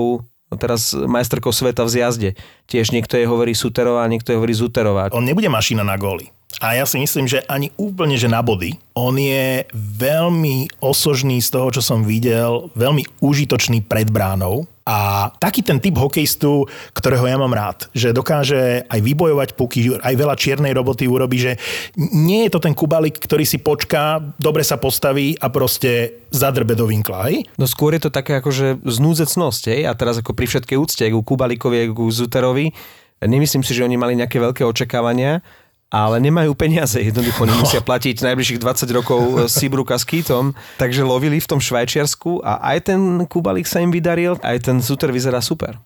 no 0.46 0.54
teraz 0.58 0.94
majsterkou 0.94 1.50
sveta 1.50 1.82
v 1.86 1.90
zjazde. 1.90 2.30
Tiež 2.70 2.90
niekto 2.94 3.18
je 3.18 3.26
hovorí 3.26 3.54
Suterová, 3.54 4.06
niekto 4.06 4.32
je 4.32 4.38
hovorí 4.38 4.54
Zuterová. 4.54 5.10
On 5.12 5.22
nebude 5.24 5.50
mašina 5.50 5.82
na 5.82 5.98
góly. 5.98 6.30
A 6.56 6.72
ja 6.72 6.88
si 6.88 6.96
myslím, 6.96 7.28
že 7.28 7.44
ani 7.52 7.68
úplne, 7.76 8.16
že 8.16 8.32
na 8.32 8.40
body. 8.40 8.80
On 8.96 9.12
je 9.12 9.68
veľmi 9.76 10.80
osožný 10.80 11.44
z 11.44 11.52
toho, 11.52 11.68
čo 11.68 11.84
som 11.84 12.00
videl, 12.00 12.72
veľmi 12.72 13.20
užitočný 13.20 13.84
pred 13.84 14.08
bránou. 14.08 14.64
A 14.86 15.28
taký 15.42 15.66
ten 15.66 15.82
typ 15.82 15.98
hokejistu, 15.98 16.62
ktorého 16.94 17.26
ja 17.26 17.34
mám 17.34 17.50
rád, 17.50 17.90
že 17.90 18.14
dokáže 18.14 18.86
aj 18.86 19.00
vybojovať 19.02 19.58
puky, 19.58 19.98
aj 19.98 20.14
veľa 20.14 20.38
čiernej 20.38 20.70
roboty 20.70 21.10
urobí, 21.10 21.42
že 21.42 21.58
nie 21.98 22.46
je 22.46 22.54
to 22.54 22.62
ten 22.62 22.70
kubalik, 22.70 23.18
ktorý 23.18 23.42
si 23.42 23.58
počká, 23.58 24.22
dobre 24.38 24.62
sa 24.62 24.78
postaví 24.78 25.34
a 25.42 25.50
proste 25.50 26.22
zadrbe 26.30 26.78
do 26.78 26.86
vinkla, 26.86 27.26
hej? 27.26 27.50
No 27.58 27.66
skôr 27.66 27.98
je 27.98 28.06
to 28.06 28.14
také 28.14 28.38
akože 28.38 28.86
znúzecnosť, 28.86 29.62
hej? 29.74 29.80
A 29.90 29.92
teraz 29.98 30.22
ako 30.22 30.38
pri 30.38 30.46
všetkej 30.46 30.78
úcte, 30.78 31.02
ku 31.10 31.20
Kubalikovi, 31.34 31.90
ku 31.90 32.06
Zuterovi, 32.06 32.70
nemyslím 33.18 33.66
si, 33.66 33.74
že 33.74 33.82
oni 33.82 33.98
mali 33.98 34.14
nejaké 34.14 34.38
veľké 34.38 34.62
očakávania, 34.62 35.42
ale 35.86 36.18
nemajú 36.18 36.50
peniaze, 36.58 36.98
jednoducho 36.98 37.46
nemusia 37.46 37.78
platiť 37.78 38.26
najbližších 38.26 38.58
20 38.58 38.90
rokov 38.90 39.20
e, 39.22 39.32
Sibruka 39.46 39.94
s 39.94 40.02
Kýtom, 40.02 40.50
takže 40.76 41.06
lovili 41.06 41.38
v 41.38 41.46
tom 41.46 41.62
Švajčiarsku 41.62 42.42
a 42.42 42.58
aj 42.74 42.90
ten 42.90 43.00
Kubalik 43.30 43.70
sa 43.70 43.78
im 43.78 43.94
vydaril, 43.94 44.34
aj 44.42 44.66
ten 44.66 44.82
Zuter 44.82 45.14
vyzerá 45.14 45.38
super. 45.38 45.78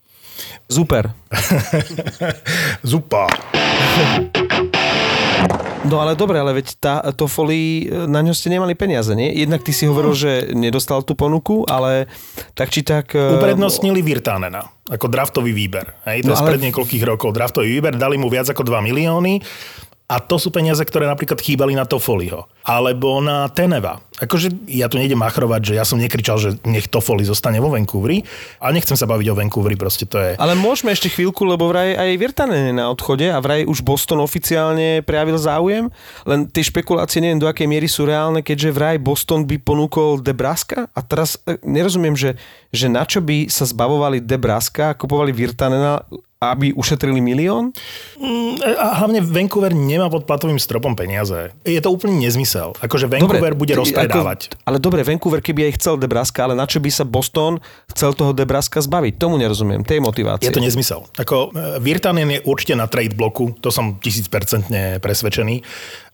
Super. 0.73 1.13
Zupa. 2.91 3.29
No 5.81 5.97
ale 6.01 6.13
dobre, 6.13 6.37
ale 6.37 6.53
veď 6.61 6.67
tá, 6.77 7.01
to 7.13 7.25
folí, 7.25 7.89
na 7.89 8.21
ňo 8.21 8.37
ste 8.37 8.53
nemali 8.53 8.77
peniaze, 8.77 9.13
nie? 9.17 9.33
Jednak 9.33 9.65
ty 9.65 9.73
si 9.73 9.89
hovoril, 9.89 10.13
že 10.13 10.53
nedostal 10.53 11.01
tú 11.01 11.17
ponuku, 11.17 11.65
ale 11.65 12.05
tak 12.53 12.69
či 12.69 12.85
tak... 12.85 13.17
e, 13.17 13.37
Uprednostnili 13.37 14.01
Virtanena 14.01 14.65
ako 14.91 15.07
draftový 15.09 15.55
výber. 15.55 15.97
Hej, 16.05 16.27
to 16.27 16.29
No 16.29 16.29
no, 16.29 16.35
je 16.35 16.39
ale- 16.41 16.49
spred 16.53 16.63
niekoľkých 16.69 17.05
rokov. 17.07 17.33
Draftový 17.33 17.69
výber, 17.73 17.97
dali 17.97 18.21
mu 18.21 18.29
viac 18.29 18.49
ako 18.49 18.61
2 18.61 18.87
milióny 18.91 19.41
a 20.11 20.19
to 20.19 20.43
sú 20.43 20.51
peniaze, 20.51 20.83
ktoré 20.83 21.07
napríklad 21.07 21.39
chýbali 21.39 21.79
na 21.79 21.87
Toffoliho. 21.87 22.51
Alebo 22.67 23.23
na 23.23 23.47
Teneva. 23.47 24.03
Akože 24.19 24.51
ja 24.67 24.91
tu 24.91 24.99
nejdem 24.99 25.23
machrovať, 25.23 25.71
že 25.71 25.79
ja 25.79 25.87
som 25.87 26.03
nekričal, 26.03 26.37
že 26.43 26.59
nech 26.67 26.91
Toffoli 26.91 27.23
zostane 27.23 27.63
vo 27.63 27.71
Vancouveri, 27.71 28.27
ale 28.59 28.83
nechcem 28.83 28.99
sa 28.99 29.07
baviť 29.07 29.27
o 29.31 29.39
Vancouveri, 29.39 29.79
proste 29.79 30.11
to 30.11 30.19
je... 30.19 30.35
Ale 30.35 30.59
môžeme 30.59 30.91
ešte 30.91 31.07
chvíľku, 31.15 31.47
lebo 31.47 31.71
vraj 31.71 31.95
aj 31.95 32.19
Virtanen 32.19 32.69
je 32.69 32.75
na 32.75 32.91
odchode 32.91 33.31
a 33.31 33.39
vraj 33.39 33.63
už 33.71 33.87
Boston 33.87 34.19
oficiálne 34.19 35.07
prejavil 35.07 35.39
záujem, 35.39 35.95
len 36.27 36.51
tie 36.51 36.67
špekulácie 36.67 37.23
neviem 37.23 37.39
do 37.39 37.47
akej 37.47 37.71
miery 37.71 37.87
sú 37.87 38.03
reálne, 38.03 38.43
keďže 38.43 38.75
vraj 38.75 38.99
Boston 38.99 39.47
by 39.47 39.63
ponúkol 39.63 40.19
Debraska 40.19 40.91
a 40.91 41.01
teraz 41.07 41.39
e, 41.47 41.55
nerozumiem, 41.63 42.19
že, 42.19 42.35
že 42.75 42.91
na 42.91 43.07
čo 43.07 43.23
by 43.23 43.47
sa 43.47 43.63
zbavovali 43.63 44.21
Debraska 44.21 44.91
a 44.91 44.99
kupovali 44.99 45.31
Virtanena, 45.31 46.03
aby 46.41 46.73
ušetrili 46.73 47.21
milión? 47.21 47.69
A 48.81 49.05
hlavne 49.05 49.21
Vancouver 49.21 49.77
nemá 49.77 50.09
pod 50.09 50.25
platovým 50.25 50.57
stropom 50.57 50.97
peniaze. 50.97 51.53
Je 51.69 51.77
to 51.85 51.93
úplný 51.93 52.25
nezmysel. 52.25 52.73
Akože 52.81 53.13
Vancouver 53.13 53.53
bude 53.53 53.77
ty- 53.77 53.81
rozpredávať. 53.85 54.57
Ako, 54.57 54.65
ale 54.65 54.77
dobre, 54.81 55.05
Vancouver 55.05 55.45
keby 55.45 55.69
aj 55.69 55.77
chcel 55.77 56.01
Debraska, 56.01 56.49
ale 56.49 56.57
na 56.57 56.65
čo 56.65 56.81
by 56.81 56.89
sa 56.89 57.05
Boston 57.05 57.61
chcel 57.93 58.17
toho 58.17 58.33
Debraska 58.33 58.81
zbaviť? 58.81 59.21
Tomu 59.21 59.37
nerozumiem, 59.37 59.85
tej 59.85 60.01
motivácie. 60.01 60.49
Je 60.49 60.57
to 60.57 60.65
nezmysel. 60.65 61.05
Ako 61.21 61.53
e, 61.53 61.77
Virtanen 61.77 62.33
je 62.33 62.41
určite 62.49 62.73
na 62.73 62.89
trade 62.89 63.13
bloku, 63.13 63.53
to 63.61 63.69
som 63.69 64.01
tisícpercentne 64.01 64.97
presvedčený. 65.05 65.61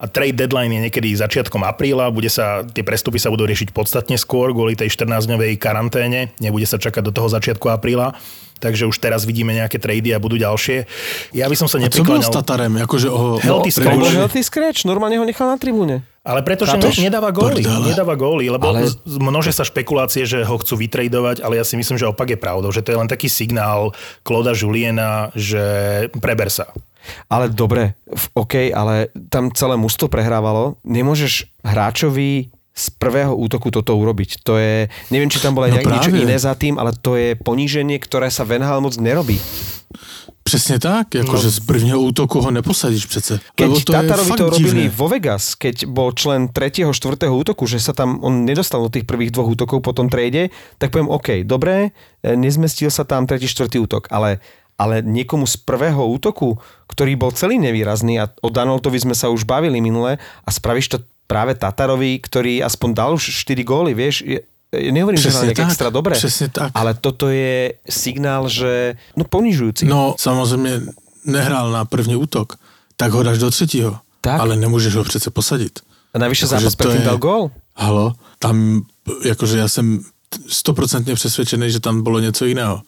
A 0.02 0.10
trade 0.10 0.34
deadline 0.34 0.74
je 0.74 0.90
niekedy 0.90 1.14
začiatkom 1.14 1.62
apríla, 1.62 2.10
bude 2.10 2.34
sa, 2.34 2.66
tie 2.66 2.82
prestupy 2.82 3.22
sa 3.22 3.30
budú 3.30 3.46
riešiť 3.46 3.70
podstatne 3.70 4.18
skôr 4.18 4.50
kvôli 4.50 4.74
tej 4.74 4.90
14-dňovej 4.90 5.54
karanténe, 5.62 6.34
nebude 6.42 6.66
sa 6.66 6.82
čakať 6.82 7.06
do 7.06 7.14
toho 7.14 7.30
začiatku 7.30 7.70
apríla. 7.70 8.18
Takže 8.56 8.88
už 8.88 8.96
teraz 8.96 9.28
vidíme 9.28 9.52
nejaké 9.52 9.76
trady 9.76 10.16
a 10.16 10.18
budú 10.18 10.40
ďalšie. 10.40 10.88
Ja 11.36 11.44
by 11.46 11.56
som 11.56 11.68
sa 11.68 11.76
A 11.76 11.84
co 11.84 11.84
neprikláňal... 11.84 12.24
s 12.24 12.32
Tatarem? 12.32 12.72
Akože 12.80 13.08
ho... 13.12 13.36
Healthy 13.36 13.70
scratch. 13.72 14.16
Healthy 14.16 14.42
scratch, 14.42 14.80
normálne 14.88 15.20
ho 15.20 15.26
nechal 15.28 15.52
na 15.52 15.60
tribúne. 15.60 16.00
Ale 16.26 16.42
pretože 16.42 16.74
ne, 16.74 16.90
nedáva 17.06 17.30
góly. 17.30 17.62
Prdele. 17.62 17.86
Nedáva 17.94 18.18
góly, 18.18 18.50
lebo 18.50 18.66
Ale- 18.74 18.90
množe 19.06 19.54
sa 19.54 19.62
špekulácie, 19.62 20.26
že 20.26 20.42
ho 20.42 20.56
chcú 20.58 20.74
vytredovať, 20.74 21.38
ale 21.44 21.60
ja 21.60 21.64
si 21.68 21.78
myslím, 21.78 22.00
že 22.00 22.10
opak 22.10 22.34
je 22.34 22.38
pravdou. 22.40 22.74
Že 22.74 22.82
to 22.82 22.90
je 22.90 22.98
len 22.98 23.06
taký 23.06 23.30
signál 23.30 23.94
Kloda 24.26 24.50
Juliena, 24.50 25.30
že 25.38 25.62
preber 26.18 26.50
sa. 26.50 26.72
Ale 27.30 27.46
dobre, 27.46 27.94
v- 28.10 28.28
OK, 28.34 28.54
ale 28.74 29.14
tam 29.30 29.54
celé 29.54 29.78
mužstvo 29.78 30.10
prehrávalo. 30.10 30.82
Nemôžeš 30.82 31.46
hráčovi 31.62 32.50
z 32.76 32.86
prvého 33.00 33.32
útoku 33.32 33.72
toto 33.72 33.96
urobiť. 33.96 34.44
To 34.44 34.60
je, 34.60 34.92
neviem, 35.08 35.32
či 35.32 35.40
tam 35.40 35.56
bolo 35.56 35.64
No 35.72 35.80
no 35.80 35.88
niečo 35.96 36.12
iné 36.12 36.36
za 36.36 36.52
tým, 36.52 36.76
ale 36.76 36.92
to 36.92 37.16
je 37.16 37.32
poníženie, 37.40 37.96
ktoré 37.96 38.28
sa 38.28 38.44
Van 38.44 38.60
Hal 38.60 38.84
moc 38.84 39.00
nerobí. 39.00 39.40
Přesně 40.46 40.78
tak, 40.78 41.14
jakože 41.14 41.50
z 41.50 41.60
prvního 41.60 42.00
útoku 42.00 42.40
ho 42.40 42.50
neposadíš 42.50 43.06
přece. 43.06 43.40
Keď 43.54 43.66
Lebo 43.66 43.80
to 43.80 43.92
Tatarovi 43.92 44.30
to 44.30 44.50
robili 44.50 44.82
divné. 44.86 44.94
vo 44.94 45.08
Vegas, 45.08 45.58
keď 45.58 45.90
bol 45.90 46.14
člen 46.14 46.54
3. 46.54 46.94
4. 46.94 47.26
útoku, 47.26 47.66
že 47.66 47.82
sa 47.82 47.90
tam 47.90 48.22
on 48.22 48.46
nedostal 48.46 48.78
do 48.78 48.86
tých 48.86 49.10
prvých 49.10 49.34
dvoch 49.34 49.58
útokov 49.58 49.82
po 49.82 49.90
tom 49.90 50.06
trade, 50.06 50.54
tak 50.78 50.94
poviem 50.94 51.10
OK, 51.10 51.42
dobre, 51.42 51.90
e, 52.22 52.38
nezmestil 52.38 52.94
sa 52.94 53.02
tam 53.02 53.26
3. 53.26 53.42
4. 53.42 53.74
útok, 53.82 54.06
ale 54.14 54.38
ale 54.76 55.00
niekomu 55.00 55.48
z 55.48 55.56
prvého 55.56 56.04
útoku, 56.04 56.60
ktorý 56.86 57.16
bol 57.16 57.32
celý 57.32 57.56
nevýrazný 57.56 58.20
a 58.20 58.28
o 58.44 58.52
Danoltovi 58.52 59.00
sme 59.00 59.16
sa 59.16 59.32
už 59.32 59.48
bavili 59.48 59.80
minule 59.80 60.20
a 60.20 60.48
spravíš 60.52 60.86
to 60.92 60.98
práve 61.26 61.54
Tatarovi, 61.54 62.18
ktorý 62.22 62.62
aspoň 62.62 62.90
dal 62.94 63.10
už 63.14 63.30
4 63.46 63.62
góly, 63.66 63.92
vieš, 63.94 64.22
ja 64.72 64.90
nehovorím, 64.90 65.20
že 65.20 65.30
nejak 65.30 65.56
tak, 65.56 65.68
extra 65.70 65.88
dobre, 65.90 66.14
tak. 66.50 66.70
ale 66.74 66.94
toto 66.98 67.30
je 67.30 67.78
signál, 67.86 68.50
že 68.50 68.98
no 69.16 69.24
ponižujúci. 69.24 69.86
No, 69.86 70.14
samozřejmě 70.18 70.80
nehrál 71.24 71.70
na 71.70 71.84
první 71.84 72.16
útok, 72.16 72.58
tak 72.96 73.12
ho 73.12 73.22
dáš 73.22 73.38
do 73.38 73.50
třetího. 73.50 73.98
Tak. 74.20 74.40
Ale 74.40 74.56
nemůžeš 74.56 74.94
ho 74.94 75.04
přece 75.04 75.30
posadit. 75.30 75.78
a 76.16 76.18
navyše 76.18 76.48
Akože 76.48 76.60
zápas 76.60 76.74
predtým 76.74 77.02
dal 77.04 77.18
gól. 77.20 77.50
Halo, 77.76 78.16
tam, 78.38 78.82
jakože 79.24 79.58
já 79.58 79.68
jsem 79.68 80.00
stoprocentně 80.48 81.14
přesvědčený, 81.14 81.70
že 81.70 81.80
tam 81.80 82.02
bylo 82.02 82.18
něco 82.18 82.44
jiného. 82.44 82.82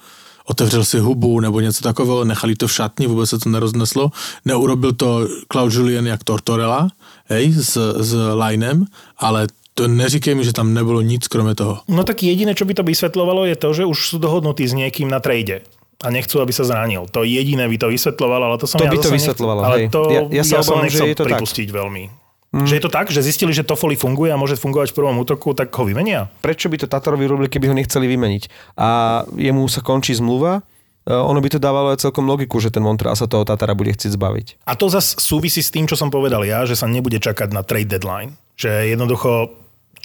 Otevřel 0.45 0.85
si 0.85 0.99
hubu 0.99 1.41
nebo 1.41 1.61
něco 1.61 1.83
takového, 1.83 2.25
nechali 2.25 2.57
to 2.57 2.67
v 2.67 2.73
šatni, 2.73 3.07
vůbec 3.07 3.31
se 3.31 3.39
to 3.39 3.49
nerozneslo. 3.49 4.11
Neurobil 4.45 4.93
to 4.93 5.29
Claude 5.53 5.75
Julien 5.75 6.07
jak 6.07 6.25
Tortorella, 6.25 6.89
hej, 7.29 7.53
s, 7.53 7.77
s 8.01 8.11
Linem, 8.35 8.85
ale 9.19 9.47
to 9.75 9.89
neříkej 9.89 10.35
mi, 10.35 10.45
že 10.45 10.53
tam 10.53 10.75
nebylo 10.75 11.01
nic 11.03 11.29
kromě 11.29 11.55
toho. 11.55 11.79
No 11.89 12.05
tak 12.05 12.23
jediné, 12.23 12.55
čo 12.55 12.65
by 12.65 12.75
to 12.75 12.83
vysvetľovalo, 12.83 13.47
je 13.47 13.57
to, 13.57 13.69
že 13.75 13.85
už 13.87 13.99
sú 14.09 14.17
dohodnutí 14.19 14.67
s 14.67 14.75
niekým 14.75 15.07
na 15.07 15.21
trade 15.23 15.63
a 16.03 16.11
nechcú, 16.11 16.41
aby 16.43 16.51
sa 16.53 16.67
zranil. 16.67 17.07
To 17.15 17.23
jediné 17.23 17.69
by 17.71 17.79
to 17.79 17.87
vysvetľovalo, 17.91 18.45
ale 18.51 18.59
to 18.59 18.67
som 18.67 18.79
To 18.83 18.87
ja 18.87 18.91
by 18.91 18.99
to 18.99 19.11
vysvetľovalo, 19.15 19.61
ale 19.63 19.77
hej. 19.79 19.87
to 19.91 20.01
Ja- 20.11 20.27
ja 20.31 20.43
ja, 20.43 20.43
sa 20.43 20.63
som 20.67 20.83
obávam, 20.83 20.91
že 20.91 20.99
nechcel 20.99 21.07
je 21.07 21.15
to 21.15 21.25
tak. 21.25 21.31
pripustiť 21.39 21.69
veľmi. 21.71 22.05
Mm. 22.49 22.65
Že 22.65 22.75
je 22.75 22.83
to 22.83 22.91
tak, 22.91 23.07
že 23.13 23.21
zistili, 23.23 23.53
že 23.53 23.61
Toffoli 23.61 23.93
funguje 23.93 24.33
a 24.33 24.41
môže 24.41 24.57
fungovať 24.57 24.91
v 24.91 24.97
prvom 24.97 25.21
útoku, 25.21 25.53
tak 25.53 25.69
ho 25.69 25.85
vymenia? 25.85 26.33
prečo 26.41 26.73
by 26.73 26.81
to 26.81 26.87
Tatarovi 26.89 27.29
robili, 27.29 27.49
keby 27.53 27.69
ho 27.69 27.75
nechceli 27.77 28.09
vymeniť. 28.09 28.43
A 28.81 29.21
jemu 29.37 29.69
sa 29.69 29.85
končí 29.85 30.17
zmluva, 30.17 30.65
ono 31.09 31.41
by 31.41 31.49
to 31.49 31.59
dávalo 31.59 31.97
aj 31.97 32.05
celkom 32.05 32.29
logiku, 32.29 32.61
že 32.61 32.69
ten 32.69 32.85
Montreal 32.85 33.17
sa 33.17 33.25
toho 33.25 33.49
Tatara 33.49 33.73
bude 33.73 33.97
chcieť 33.97 34.13
zbaviť. 34.13 34.47
A 34.69 34.77
to 34.77 34.93
zase 34.93 35.17
súvisí 35.17 35.65
s 35.65 35.73
tým, 35.73 35.89
čo 35.89 35.97
som 35.97 36.13
povedal 36.13 36.45
ja, 36.45 36.69
že 36.69 36.77
sa 36.77 36.85
nebude 36.85 37.17
čakať 37.17 37.49
na 37.57 37.65
trade 37.65 37.89
deadline. 37.89 38.37
Že 38.61 38.93
jednoducho 38.93 39.57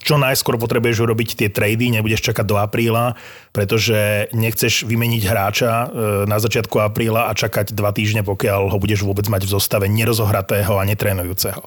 čo 0.04 0.20
najskôr 0.20 0.60
potrebuješ 0.60 1.08
urobiť 1.08 1.30
tie 1.40 1.50
trady, 1.50 1.96
nebudeš 1.96 2.22
čakať 2.30 2.46
do 2.46 2.60
apríla, 2.60 3.16
pretože 3.56 4.28
nechceš 4.36 4.84
vymeniť 4.84 5.24
hráča 5.24 5.72
e, 5.72 5.86
na 6.28 6.38
začiatku 6.38 6.84
apríla 6.84 7.30
a 7.30 7.32
čakať 7.32 7.72
dva 7.72 7.96
týždne, 7.96 8.22
pokiaľ 8.28 8.76
ho 8.76 8.78
budeš 8.78 9.08
vôbec 9.08 9.26
mať 9.32 9.48
v 9.48 9.54
zostave 9.56 9.86
nerozohratého 9.88 10.76
a 10.76 10.84
netrénujúceho. 10.84 11.64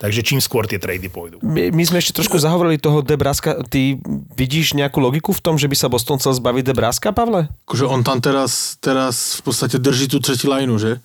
Takže 0.00 0.24
čím 0.24 0.40
skôr 0.40 0.64
tie 0.64 0.80
trady 0.80 1.10
pôjdu. 1.10 1.42
My, 1.44 1.68
my 1.68 1.84
sme 1.84 2.00
ešte 2.00 2.16
trošku 2.16 2.38
zahovorili 2.40 2.78
toho 2.80 3.02
Debraska. 3.02 3.60
Ty 3.66 3.98
vidíš 4.38 4.78
nejakú 4.78 5.02
logiku 5.02 5.34
v 5.34 5.42
tom, 5.42 5.54
že 5.58 5.66
by 5.66 5.76
sa 5.76 5.90
Boston 5.90 6.16
chcel 6.16 6.38
zbaviť 6.38 6.64
Debraska, 6.70 7.12
Pavle? 7.12 7.52
Akože 7.66 7.84
on 7.90 8.06
tam 8.06 8.22
teraz, 8.22 8.78
teraz 8.80 9.42
v 9.42 9.50
podstate 9.50 9.76
drží 9.82 10.08
tu 10.08 10.22
třetí 10.22 10.48
lineu, 10.48 10.78
že? 10.78 11.02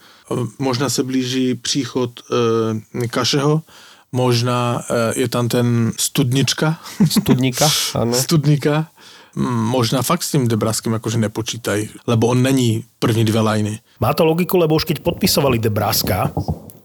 Možná 0.60 0.90
se 0.90 1.04
blíží 1.04 1.56
příchod 1.56 2.22
e, 2.22 3.08
Kašeho, 3.08 3.62
možná 4.12 4.82
e, 4.90 5.20
je 5.22 5.28
tam 5.30 5.48
ten 5.50 5.92
Studnička. 5.98 6.80
Studníka, 7.06 7.68
áno. 8.02 8.14
Studníka. 8.14 8.90
Mm, 9.38 9.70
Možná 9.70 10.02
fakt 10.02 10.26
s 10.26 10.34
tým 10.34 10.50
Debraskem 10.50 10.90
akože 10.98 11.22
nepočítaj, 11.22 12.10
lebo 12.10 12.28
on 12.34 12.42
není 12.42 12.84
první 13.00 13.26
dve 13.26 13.42
liny. 13.42 13.80
Má 14.02 14.14
to 14.14 14.26
logiku, 14.26 14.58
lebo 14.58 14.76
už 14.76 14.84
keď 14.90 15.00
podpisovali 15.06 15.62
Debraska, 15.62 16.34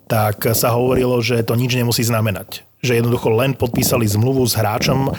tak 0.04 0.44
sa 0.52 0.76
hovorilo, 0.76 1.20
že 1.24 1.40
to 1.44 1.56
nič 1.56 1.74
nemusí 1.74 2.04
znamenať. 2.04 2.64
Že 2.84 3.00
jednoducho 3.00 3.32
len 3.32 3.56
podpísali 3.56 4.04
zmluvu 4.04 4.44
s 4.44 4.60
hráčom, 4.60 5.08
e, 5.08 5.10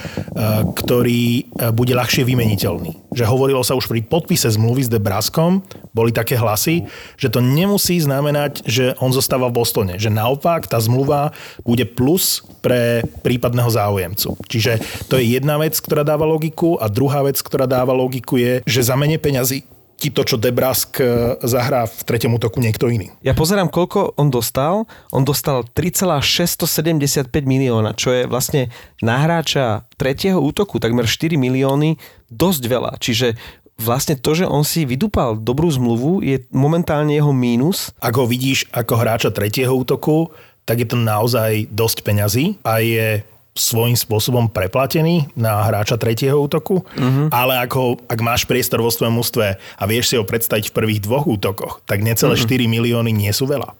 ktorý 0.70 1.22
e, 1.26 1.42
bude 1.74 1.98
ľahšie 1.98 2.22
vymeniteľný. 2.22 3.10
Že 3.10 3.24
hovorilo 3.26 3.66
sa 3.66 3.74
už 3.74 3.90
pri 3.90 4.06
podpise 4.06 4.46
zmluvy 4.46 4.86
s 4.86 4.92
Debraskom, 4.92 5.66
boli 5.90 6.14
také 6.14 6.38
hlasy, 6.38 6.86
že 7.18 7.26
to 7.26 7.42
nemusí 7.42 7.98
znamenať, 7.98 8.62
že 8.62 8.94
on 9.02 9.10
zostáva 9.10 9.50
v 9.50 9.58
Bostone. 9.58 9.98
Že 9.98 10.14
naopak 10.14 10.70
tá 10.70 10.78
zmluva 10.78 11.34
bude 11.66 11.82
plus 11.82 12.46
pre 12.62 13.02
prípadného 13.26 13.66
záujemcu. 13.66 14.38
Čiže 14.46 14.78
to 15.10 15.18
je 15.18 15.34
jedna 15.34 15.58
vec, 15.58 15.74
ktorá 15.74 16.06
dáva 16.06 16.22
logiku 16.22 16.78
a 16.78 16.86
druhá 16.86 17.26
vec, 17.26 17.42
ktorá 17.42 17.66
dáva 17.66 17.90
logiku 17.90 18.38
je, 18.38 18.62
že 18.62 18.86
za 18.86 18.94
menej 18.94 19.18
peňazí 19.18 19.66
ti 19.96 20.12
to, 20.12 20.22
čo 20.28 20.36
Debrask 20.36 21.00
e, 21.00 21.40
zahrá 21.40 21.88
v 21.88 21.98
treťom 22.04 22.36
útoku 22.36 22.60
niekto 22.60 22.92
iný. 22.92 23.12
Ja 23.24 23.32
pozerám, 23.32 23.72
koľko 23.72 24.16
on 24.20 24.28
dostal. 24.28 24.84
On 25.08 25.24
dostal 25.24 25.64
3,675 25.72 27.32
milióna, 27.32 27.96
čo 27.96 28.12
je 28.12 28.28
vlastne 28.28 28.68
na 29.00 29.24
hráča 29.24 29.88
tretieho 29.96 30.36
útoku 30.36 30.76
takmer 30.76 31.08
4 31.08 31.40
milióny, 31.40 31.96
dosť 32.28 32.62
veľa. 32.68 32.92
Čiže 33.00 33.40
vlastne 33.80 34.16
to, 34.16 34.36
že 34.36 34.44
on 34.48 34.64
si 34.64 34.88
vydúpal 34.88 35.40
dobrú 35.40 35.68
zmluvu, 35.68 36.24
je 36.24 36.44
momentálne 36.52 37.12
jeho 37.12 37.32
mínus. 37.32 37.92
Ak 38.00 38.16
ho 38.16 38.28
vidíš 38.28 38.68
ako 38.72 39.00
hráča 39.00 39.30
tretieho 39.32 39.72
útoku, 39.72 40.32
tak 40.66 40.82
je 40.82 40.88
to 40.88 40.98
naozaj 40.98 41.70
dosť 41.70 42.02
peňazí 42.02 42.58
a 42.66 42.82
je 42.82 43.22
svojím 43.56 43.96
spôsobom 43.96 44.52
preplatený 44.52 45.32
na 45.32 45.64
hráča 45.66 45.96
tretieho 45.96 46.36
útoku, 46.36 46.84
uh-huh. 46.84 47.32
ale 47.32 47.56
ak, 47.56 47.70
ho, 47.72 47.96
ak 48.06 48.20
máš 48.20 48.44
priestor 48.44 48.84
vo 48.84 48.92
svojom 48.92 49.16
ústve 49.16 49.56
a 49.56 49.82
vieš 49.88 50.12
si 50.12 50.14
ho 50.20 50.24
predstaviť 50.28 50.70
v 50.70 50.76
prvých 50.76 51.00
dvoch 51.02 51.24
útokoch, 51.24 51.80
tak 51.88 52.04
necelé 52.04 52.36
uh-huh. 52.36 52.68
4 52.68 52.68
milióny 52.68 53.10
nie 53.10 53.32
sú 53.32 53.48
veľa. 53.48 53.72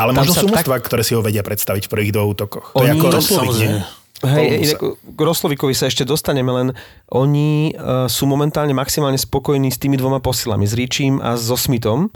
Ale 0.00 0.16
Tam 0.16 0.24
možno 0.24 0.32
sú 0.32 0.48
tak- 0.48 0.64
ktoré 0.64 1.02
si 1.04 1.12
ho 1.12 1.20
vedia 1.20 1.44
predstaviť 1.44 1.84
v 1.84 1.90
prvých 1.90 2.12
dvoch 2.16 2.28
útokoch. 2.32 2.66
To 2.72 2.86
je 2.86 2.94
Oni- 2.94 3.00
ako 3.02 3.06
Roslovic, 3.12 3.56
nie? 3.60 3.68
samozrejme. 3.76 4.05
Hej, 4.24 4.46
inak 4.64 4.80
k 5.02 5.20
Roslovikovi 5.20 5.76
sa 5.76 5.86
ešte 5.86 6.02
dostaneme, 6.02 6.48
len 6.48 6.68
oni 7.12 7.72
uh, 7.72 8.06
sú 8.06 8.24
momentálne 8.24 8.72
maximálne 8.72 9.16
spokojní 9.16 9.68
s 9.68 9.76
tými 9.76 9.94
dvoma 9.94 10.18
posilami, 10.18 10.64
s 10.64 10.72
Ričím 10.72 11.20
a 11.20 11.36
so 11.36 11.52
Smithom. 11.54 12.08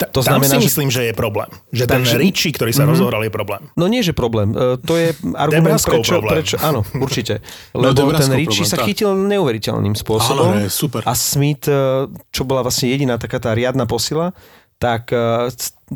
Ta, 0.00 0.08
To 0.08 0.24
tam 0.24 0.40
znamená, 0.40 0.56
si 0.56 0.64
že- 0.64 0.68
myslím, 0.72 0.88
že 0.88 1.02
je 1.08 1.14
problém. 1.14 1.50
Že 1.70 1.84
ten 1.84 2.00
Takže- 2.02 2.16
Richie, 2.16 2.50
ktorý 2.56 2.72
sa 2.72 2.82
mm-hmm. 2.82 2.92
rozohral, 2.96 3.20
je 3.22 3.32
problém. 3.32 3.62
No 3.76 3.84
nie, 3.86 4.00
že 4.00 4.16
problém. 4.16 4.56
E, 4.56 4.80
To 4.80 4.94
je 4.96 5.12
argument, 5.44 5.76
Debraskov 5.76 6.00
prečo, 6.00 6.12
problém. 6.16 6.32
prečo... 6.40 6.56
Áno, 6.58 6.80
určite. 6.96 7.34
No, 7.76 7.92
Lebo 7.92 8.16
ten 8.16 8.28
Debraskov 8.32 8.38
Richie 8.40 8.64
problém, 8.64 8.72
sa 8.72 8.78
tak. 8.80 8.86
chytil 8.88 9.10
neuveriteľným 9.14 9.94
spôsobom. 9.94 10.48
Áno, 10.56 10.72
super. 10.72 11.00
A 11.04 11.12
Smith, 11.12 11.68
e, 11.68 12.08
čo 12.32 12.42
bola 12.42 12.64
vlastne 12.64 12.88
jediná 12.88 13.20
taká 13.20 13.36
tá 13.36 13.52
riadna 13.52 13.84
posila, 13.84 14.32
tak 14.82 15.14
e, 15.14 15.46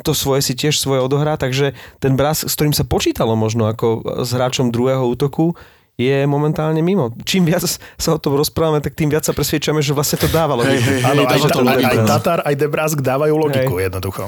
to 0.07 0.15
svoje 0.15 0.47
si 0.47 0.55
tiež 0.55 0.79
svoje 0.79 1.03
odohrá, 1.03 1.35
takže 1.35 1.75
ten 1.99 2.15
Bras, 2.15 2.47
s 2.47 2.55
ktorým 2.55 2.71
sa 2.71 2.87
počítalo 2.87 3.35
možno 3.35 3.67
ako 3.67 4.23
s 4.23 4.31
hráčom 4.31 4.71
druhého 4.71 5.03
útoku, 5.03 5.59
je 5.97 6.29
momentálne 6.29 6.79
mimo. 6.85 7.11
Čím 7.25 7.49
viac 7.49 7.65
sa 7.67 8.11
o 8.13 8.21
tom 8.21 8.37
rozprávame, 8.37 8.85
tak 8.85 8.95
tým 8.95 9.09
viac 9.09 9.25
sa 9.25 9.33
presviečame, 9.33 9.81
že 9.81 9.97
vlastne 9.97 10.23
to 10.23 10.29
dávalo. 10.29 10.63
Hej, 10.63 10.79
hej, 10.85 11.01
Áno, 11.03 11.25
aj, 11.25 11.29
dáva 11.35 11.47
ta, 11.49 11.57
to 11.57 11.61
aj, 11.65 11.83
aj 11.83 11.99
Tatar, 12.05 12.39
aj 12.45 12.55
Debrask 12.55 12.99
dávajú 13.01 13.35
logiku 13.35 13.81
jednoducho. 13.81 14.23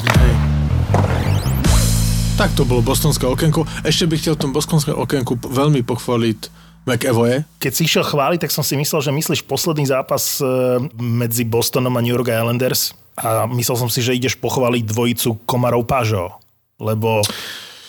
Tak 2.41 2.55
to 2.57 2.65
bolo 2.65 2.81
bostonské 2.81 3.29
okienko. 3.29 3.69
Ešte 3.85 4.09
bych 4.09 4.21
chcel 4.25 4.35
v 4.39 4.49
tom 4.49 4.53
bostonskom 4.57 4.97
okienku 4.97 5.37
veľmi 5.45 5.85
pochváliť 5.85 6.49
McEvoye. 6.89 7.45
Keď 7.61 7.73
si 7.75 7.85
išiel 7.85 8.07
chváliť, 8.07 8.49
tak 8.49 8.55
som 8.55 8.65
si 8.65 8.73
myslel, 8.81 9.05
že 9.05 9.13
myslíš 9.13 9.45
posledný 9.45 9.85
zápas 9.85 10.41
e, 10.41 10.47
medzi 10.97 11.45
Bostonom 11.45 11.93
a 11.93 12.01
New 12.01 12.17
York 12.17 12.33
Islanders 12.33 12.97
a 13.19 13.51
myslel 13.51 13.77
som 13.77 13.91
si, 13.91 14.01
že 14.01 14.15
ideš 14.15 14.39
pochváliť 14.39 14.87
dvojicu 14.87 15.43
Komarov 15.45 15.85
Pažo, 15.85 16.39
lebo 16.79 17.21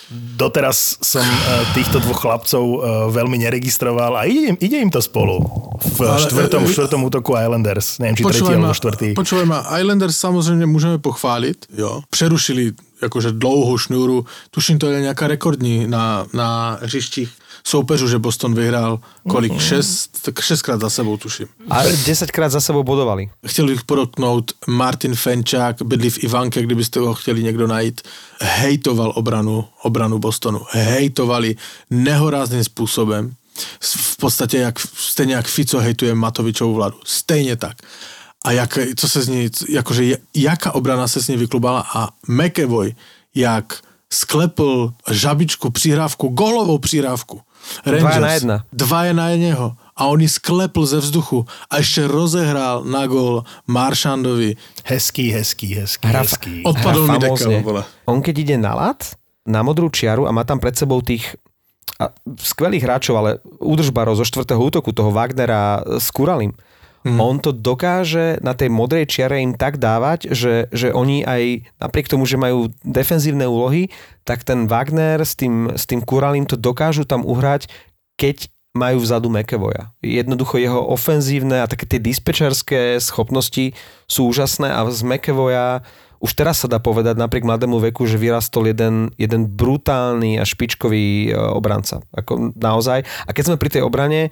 doteraz 0.09 0.97
som 1.05 1.21
e, 1.21 1.37
týchto 1.77 2.01
dvoch 2.01 2.25
chlapcov 2.25 2.65
e, 2.65 2.77
veľmi 3.13 3.37
neregistroval 3.45 4.17
a 4.17 4.25
ide, 4.25 4.57
ide 4.57 4.81
im 4.81 4.89
to 4.89 4.97
spolu 5.05 5.45
v 5.77 5.97
Ale, 6.01 6.25
štvrtom, 6.25 6.65
e, 6.65 6.67
v 6.67 6.71
štvrtom 6.73 7.01
útoku 7.05 7.37
Islanders. 7.37 8.01
Neviem, 8.01 8.17
či 8.17 8.23
tretí 8.25 8.49
alebo 8.49 8.73
štvrtý. 8.73 9.07
počúvaj 9.13 9.45
ma, 9.45 9.61
Islanders 9.77 10.17
samozrejme 10.17 10.65
môžeme 10.65 10.97
pochváliť, 10.97 11.77
jo. 11.77 12.01
Přerušili 12.09 12.73
akože 12.99 13.37
dlouhou 13.37 13.77
šnúru, 13.77 14.25
tuším 14.49 14.81
to 14.81 14.89
je 14.89 15.05
nejaká 15.05 15.29
rekordní 15.29 15.85
na, 15.85 16.25
na 16.33 16.81
hřištích 16.81 17.31
soupeřu, 17.63 18.07
že 18.07 18.19
Boston 18.19 18.55
vyhrál 18.55 18.99
kolik? 19.29 19.59
Šest, 19.59 20.21
tak 20.21 20.39
šestkrát 20.39 20.81
za 20.81 20.89
sebou 20.89 21.17
tuším. 21.17 21.47
A 21.69 21.83
10 22.05 22.31
krát 22.31 22.49
za 22.49 22.61
sebou 22.61 22.83
bodovali. 22.83 23.29
Chtěl 23.47 23.67
bych 23.67 23.83
podotknout, 23.83 24.51
Martin 24.67 25.15
Fenčák, 25.15 25.81
bydlí 25.81 26.09
v 26.09 26.23
Ivanke, 26.23 26.61
kdybyste 26.61 26.99
ho 26.99 27.13
chtěli 27.13 27.43
někdo 27.43 27.67
najít, 27.67 28.01
hejtoval 28.41 29.13
obranu, 29.15 29.65
obranu 29.81 30.19
Bostonu. 30.19 30.61
Hejtovali 30.69 31.55
nehorázným 31.89 32.63
způsobem. 32.63 33.33
V 33.81 34.17
podstatě 34.17 34.57
jak, 34.57 34.79
stejně 34.79 35.33
jak 35.33 35.47
Fico 35.47 35.79
hejtuje 35.79 36.15
Matovičovou 36.15 36.73
vládu. 36.73 36.95
Stejně 37.05 37.55
tak. 37.55 37.77
A 38.45 38.51
jak, 38.51 38.79
co 38.95 39.09
se 39.09 39.21
z 39.21 39.27
ní, 39.27 39.49
jakože 39.69 40.17
jaká 40.35 40.71
obrana 40.71 41.07
se 41.07 41.23
s 41.23 41.27
ní 41.27 41.37
vyklubala 41.37 41.85
a 41.93 42.09
McEvoy, 42.27 42.95
jak 43.35 43.81
sklepl 44.13 44.93
žabičku 45.11 45.69
přihrávku, 45.69 46.27
golovou 46.27 46.77
přihrávku. 46.77 47.41
Dvaja 47.85 48.19
na 48.19 48.31
jedna. 48.33 48.55
Dva 48.73 48.99
je 49.05 49.13
na 49.13 49.25
jedného. 49.33 49.65
A 49.99 50.01
on 50.07 50.23
ji 50.23 50.31
sklepl 50.31 50.87
ze 50.87 51.03
vzduchu 51.03 51.43
a 51.67 51.83
ešte 51.83 52.07
rozehrál 52.07 52.87
na 52.87 53.03
gól 53.03 53.43
Maršandovi. 53.67 54.55
Hezký, 54.87 55.35
hezký, 55.35 55.75
hezký, 55.75 56.07
Hra- 56.07 56.23
hezký. 56.23 56.63
Odpadol 56.63 57.03
Hrá 57.03 57.13
mi 57.13 57.19
dekel. 57.19 57.51
On 58.07 58.23
keď 58.23 58.35
ide 58.39 58.55
na 58.55 58.79
lat, 58.79 59.19
na 59.43 59.59
modrú 59.59 59.91
čiaru 59.91 60.23
a 60.23 60.31
má 60.31 60.47
tam 60.47 60.61
pred 60.61 60.73
sebou 60.77 61.03
tých 61.03 61.35
a 61.99 62.15
skvelých 62.39 62.87
hráčov, 62.87 63.15
ale 63.19 63.31
údržbarov 63.59 64.15
zo 64.15 64.23
štvrtého 64.23 64.55
útoku, 64.63 64.95
toho 64.95 65.11
Wagnera 65.11 65.83
s 65.99 66.07
Kuralim. 66.15 66.55
Mm. 67.05 67.19
on 67.19 67.39
to 67.39 67.55
dokáže 67.55 68.39
na 68.43 68.55
tej 68.55 68.69
modrej 68.71 69.07
čiare 69.07 69.39
im 69.39 69.55
tak 69.55 69.79
dávať, 69.79 70.31
že, 70.31 70.67
že 70.71 70.91
oni 70.91 71.23
aj 71.23 71.69
napriek 71.79 72.11
tomu, 72.11 72.27
že 72.27 72.39
majú 72.39 72.71
defenzívne 72.83 73.47
úlohy, 73.47 73.91
tak 74.27 74.43
ten 74.43 74.67
Wagner 74.67 75.23
s 75.23 75.33
tým, 75.35 75.73
s 75.73 75.87
tým 75.87 76.03
Kuralim 76.03 76.45
to 76.45 76.59
dokážu 76.59 77.07
tam 77.07 77.23
uhrať, 77.23 77.71
keď 78.19 78.51
majú 78.77 79.01
vzadu 79.01 79.33
McEvoya. 79.33 79.91
Jednoducho 79.99 80.61
jeho 80.61 80.81
ofenzívne 80.93 81.65
a 81.65 81.69
také 81.69 81.89
tie 81.89 81.97
dispečerské 81.97 83.01
schopnosti 83.01 83.73
sú 84.05 84.29
úžasné 84.29 84.69
a 84.69 84.85
z 84.93 85.01
McEvoya 85.01 85.81
už 86.19 86.31
teraz 86.35 86.63
sa 86.63 86.67
dá 86.67 86.83
povedať 86.83 87.15
napriek 87.15 87.47
mladému 87.47 87.79
veku, 87.79 88.03
že 88.03 88.19
vyrastol 88.19 88.67
jeden, 88.67 89.15
jeden 89.15 89.47
brutálny 89.47 90.35
a 90.35 90.43
špičkový 90.43 91.31
e, 91.31 91.35
obranca. 91.35 92.03
Ako 92.11 92.53
naozaj. 92.59 93.07
A 93.23 93.29
keď 93.31 93.43
sme 93.51 93.61
pri 93.61 93.69
tej 93.71 93.81
obrane, 93.87 94.21
e, 94.27 94.31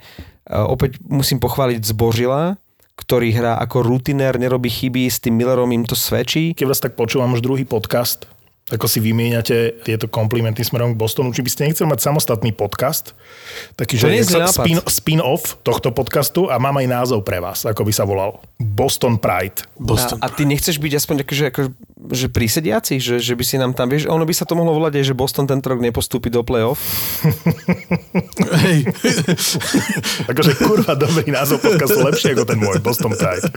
opäť 0.52 1.00
musím 1.00 1.40
pochváliť 1.40 1.80
Zbožila, 1.80 2.60
ktorý 2.98 3.30
hrá 3.32 3.56
ako 3.62 3.86
rutinér, 3.86 4.36
nerobí 4.36 4.68
chyby, 4.68 5.08
s 5.08 5.22
tým 5.22 5.38
Millerom 5.38 5.70
im 5.70 5.86
to 5.86 5.94
svedčí. 5.94 6.52
Keď 6.52 6.66
vás 6.66 6.82
tak 6.82 6.98
počúvam 6.98 7.32
už 7.32 7.40
druhý 7.40 7.64
podcast, 7.64 8.28
ako 8.68 8.84
si 8.84 9.00
vymieňate 9.00 9.80
tieto 9.80 10.06
komplimenty 10.12 10.60
smerom 10.60 10.92
k 10.92 11.00
Bostonu, 11.00 11.32
či 11.32 11.40
by 11.40 11.50
ste 11.50 11.64
nechceli 11.68 11.88
mať 11.88 12.04
samostatný 12.04 12.52
podcast, 12.52 13.16
taký, 13.80 13.96
To 13.96 14.08
že 14.08 14.28
spin, 14.52 14.78
spin-off 14.84 15.56
tohto 15.64 15.88
podcastu 15.92 16.52
a 16.52 16.60
mám 16.60 16.76
aj 16.76 16.86
názov 16.88 17.24
pre 17.24 17.40
vás, 17.40 17.64
ako 17.64 17.88
by 17.88 17.92
sa 17.92 18.04
volal. 18.04 18.44
Boston 18.60 19.16
Pride. 19.16 19.64
Boston. 19.80 20.20
A, 20.20 20.28
a 20.28 20.34
ty 20.34 20.44
nechceš 20.44 20.76
byť 20.76 20.92
aspoň 21.00 21.14
taký, 21.24 21.34
že, 21.34 21.44
ako, 21.48 21.60
že 21.98 22.30
prísediaci, 22.30 23.02
že, 23.02 23.18
že 23.18 23.34
by 23.34 23.44
si 23.44 23.58
nám 23.58 23.74
tam, 23.74 23.90
vieš, 23.90 24.06
ono 24.06 24.22
by 24.22 24.30
sa 24.30 24.46
to 24.46 24.54
mohlo 24.54 24.70
volať 24.78 25.02
aj, 25.02 25.04
že 25.10 25.18
Boston 25.18 25.50
tento 25.50 25.66
rok 25.66 25.82
nepostúpi 25.82 26.30
do 26.30 26.46
play-off. 26.46 26.78
Hej. 28.62 28.86
Akože 30.30 30.52
kurva 30.62 30.94
dobrý 30.94 31.34
názov 31.34 31.58
podcastu, 31.58 31.98
lepšie 31.98 32.38
ako 32.38 32.44
ten 32.46 32.58
môj, 32.62 32.78
Boston 32.78 33.18
Pride. 33.18 33.50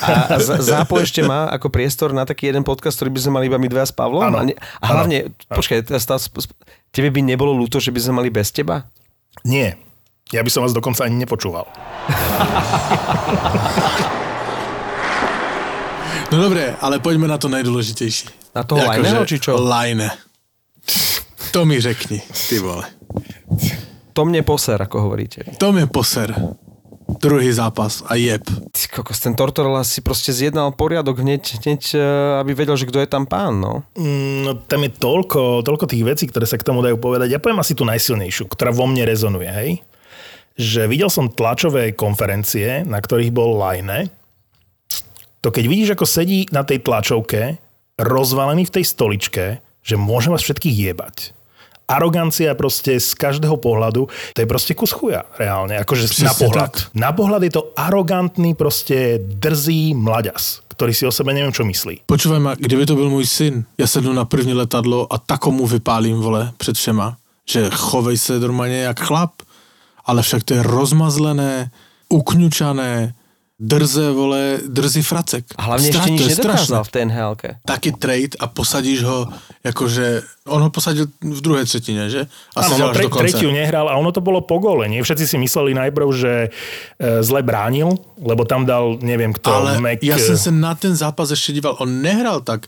A, 0.00 0.34
a 0.34 0.36
Zápo 0.40 0.96
ešte 0.96 1.20
má 1.20 1.52
ako 1.52 1.68
priestor 1.68 2.16
na 2.16 2.24
taký 2.24 2.48
jeden 2.48 2.64
podcast, 2.64 2.96
ktorý 2.96 3.12
by 3.12 3.20
sme 3.20 3.32
mali 3.36 3.44
iba 3.52 3.60
my 3.60 3.68
dva 3.68 3.84
s 3.84 3.92
Pavlom. 3.92 4.24
Áno. 4.24 4.40
A, 4.40 4.48
ne, 4.48 4.56
a 4.56 4.86
hlavne, 4.88 5.36
počkaj, 5.52 5.84
sp- 6.00 6.40
sp- 6.40 6.56
tebe 6.88 7.12
by 7.12 7.20
nebolo 7.20 7.52
ľúto, 7.52 7.84
že 7.84 7.92
by 7.92 8.00
sme 8.00 8.24
mali 8.24 8.32
bez 8.32 8.48
teba? 8.48 8.88
Nie. 9.44 9.76
Ja 10.32 10.44
by 10.44 10.50
som 10.52 10.64
vás 10.64 10.72
dokonca 10.72 11.04
ani 11.04 11.20
nepočúval. 11.20 11.68
No 16.28 16.44
dobré, 16.44 16.76
ale 16.80 17.00
poďme 17.00 17.28
na 17.28 17.38
to 17.38 17.48
nejdůležitější. 17.48 18.28
Na 18.54 18.62
toho 18.64 18.84
Lajneho, 18.84 19.24
či 19.26 19.40
čo? 19.40 19.56
Lajne. 19.56 20.10
To 21.50 21.64
mi 21.64 21.80
řekni, 21.80 22.22
ty 22.48 22.58
vole. 22.58 22.84
To 24.12 24.26
mne 24.28 24.42
poser, 24.42 24.76
ako 24.82 25.08
hovoríte. 25.08 25.46
To 25.62 25.72
mi 25.72 25.86
poser. 25.88 26.34
Druhý 27.08 27.48
zápas 27.56 28.04
a 28.04 28.20
jeb. 28.20 28.44
Ty 28.44 28.82
kokos, 28.92 29.16
ten 29.24 29.32
Tortorella 29.32 29.80
si 29.80 30.04
proste 30.04 30.28
zjednal 30.28 30.76
poriadok 30.76 31.24
hneď, 31.24 31.64
hneď 31.64 31.82
eh, 31.96 32.00
aby 32.44 32.52
vedel, 32.52 32.76
že 32.76 32.84
kto 32.84 33.00
je 33.00 33.08
tam 33.08 33.24
pán, 33.24 33.56
no. 33.64 33.88
Mm, 33.96 34.44
No, 34.44 34.50
tam 34.68 34.84
je 34.84 34.92
toľko, 34.92 35.64
toľko 35.64 35.84
tých 35.88 36.04
vecí, 36.04 36.24
ktoré 36.28 36.44
sa 36.44 36.60
k 36.60 36.66
tomu 36.68 36.84
dajú 36.84 37.00
povedať. 37.00 37.32
Ja 37.32 37.40
poviem 37.40 37.64
asi 37.64 37.72
tú 37.72 37.88
najsilnejšiu, 37.88 38.52
ktorá 38.52 38.76
vo 38.76 38.84
mne 38.84 39.08
rezonuje, 39.08 39.48
hej? 39.48 39.70
Že 40.60 40.80
videl 40.92 41.08
som 41.08 41.32
tlačové 41.32 41.96
konferencie, 41.96 42.84
na 42.84 43.00
ktorých 43.00 43.32
bol 43.32 43.56
Lajne. 43.56 44.12
To 45.40 45.54
keď 45.54 45.64
vidíš, 45.70 45.90
ako 45.94 46.06
sedí 46.06 46.46
na 46.50 46.66
tej 46.66 46.82
tlačovke, 46.82 47.58
rozvalený 47.98 48.66
v 48.66 48.74
tej 48.80 48.84
stoličke, 48.84 49.44
že 49.82 49.94
môžem 49.96 50.34
vás 50.34 50.42
všetkých 50.42 50.76
jebať. 50.90 51.16
Arogancia 51.88 52.52
proste 52.52 53.00
z 53.00 53.16
každého 53.16 53.56
pohľadu, 53.56 54.12
to 54.36 54.38
je 54.38 54.46
proste 54.46 54.76
kus 54.76 54.92
chuja, 54.92 55.24
reálne. 55.40 55.80
Akože 55.80 56.04
na 56.04 56.36
Presne 56.36 56.44
pohľad. 56.44 56.68
tak. 56.68 56.74
Na 56.92 57.10
pohľad 57.16 57.42
je 57.48 57.52
to 57.56 57.72
arogantný, 57.80 58.52
proste 58.52 59.16
drzý 59.24 59.96
mlaďas, 59.96 60.60
ktorý 60.68 60.92
si 60.92 61.08
o 61.08 61.12
sebe 61.14 61.32
neviem, 61.32 61.48
čo 61.48 61.64
myslí. 61.64 62.04
Počúvaj 62.04 62.40
ma, 62.44 62.52
kdyby 62.60 62.86
to 62.86 62.94
byl 62.94 63.08
můj 63.10 63.26
syn, 63.26 63.64
já 63.78 63.86
sednu 63.86 64.12
na 64.12 64.24
první 64.24 64.52
letadlo 64.54 65.08
a 65.12 65.18
takomu 65.18 65.66
vypálím, 65.66 66.20
vole, 66.20 66.52
před 66.56 66.76
všema, 66.76 67.16
že 67.48 67.70
chovej 67.72 68.18
se 68.18 68.40
normálně 68.40 68.78
jak 68.92 69.00
chlap, 69.00 69.32
ale 70.04 70.22
však 70.22 70.42
to 70.44 70.54
je 70.54 70.62
rozmazlené, 70.62 71.70
ukňučané, 72.08 73.14
drze, 73.58 74.10
vole, 74.14 74.62
drzý 74.70 75.02
fracek. 75.02 75.44
A 75.58 75.62
hlavne 75.66 75.90
Stra- 75.90 76.06
ešte 76.06 76.10
nič 76.14 76.22
to 76.22 76.30
je 76.30 76.36
nedokázal 76.38 76.82
v 76.86 76.90
tej 76.94 77.04
nhl 77.10 77.32
Taky 77.66 77.90
trade 77.98 78.34
a 78.38 78.46
posadíš 78.46 79.02
ho, 79.02 79.26
jakože, 79.66 80.22
on 80.46 80.62
ho 80.62 80.70
posadil 80.70 81.10
v 81.18 81.40
druhé 81.42 81.64
třetině, 81.66 82.10
že? 82.10 82.20
A 82.56 82.68
no, 82.68 82.86
až 82.88 82.94
tre, 82.94 83.02
do 83.02 83.10
konce. 83.10 83.22
tretiu 83.34 83.50
nehral 83.50 83.90
a 83.90 83.98
ono 83.98 84.14
to 84.14 84.22
bolo 84.22 84.40
po 84.40 84.62
gole. 84.62 84.86
Nie? 84.88 85.02
Všetci 85.02 85.26
si 85.26 85.36
mysleli 85.38 85.74
najprv, 85.74 86.08
že 86.14 86.32
e, 86.46 87.22
zle 87.22 87.42
bránil, 87.42 87.98
lebo 88.22 88.46
tam 88.46 88.62
dal, 88.62 89.02
neviem 89.02 89.34
kto, 89.34 89.50
Ale 89.50 89.80
Mac... 89.82 89.98
já 90.02 90.18
jsem 90.18 90.38
se 90.38 90.50
na 90.50 90.74
ten 90.74 90.96
zápas 90.96 91.30
ještě 91.30 91.52
díval, 91.52 91.76
on 91.78 92.02
nehrál 92.02 92.40
tak, 92.40 92.66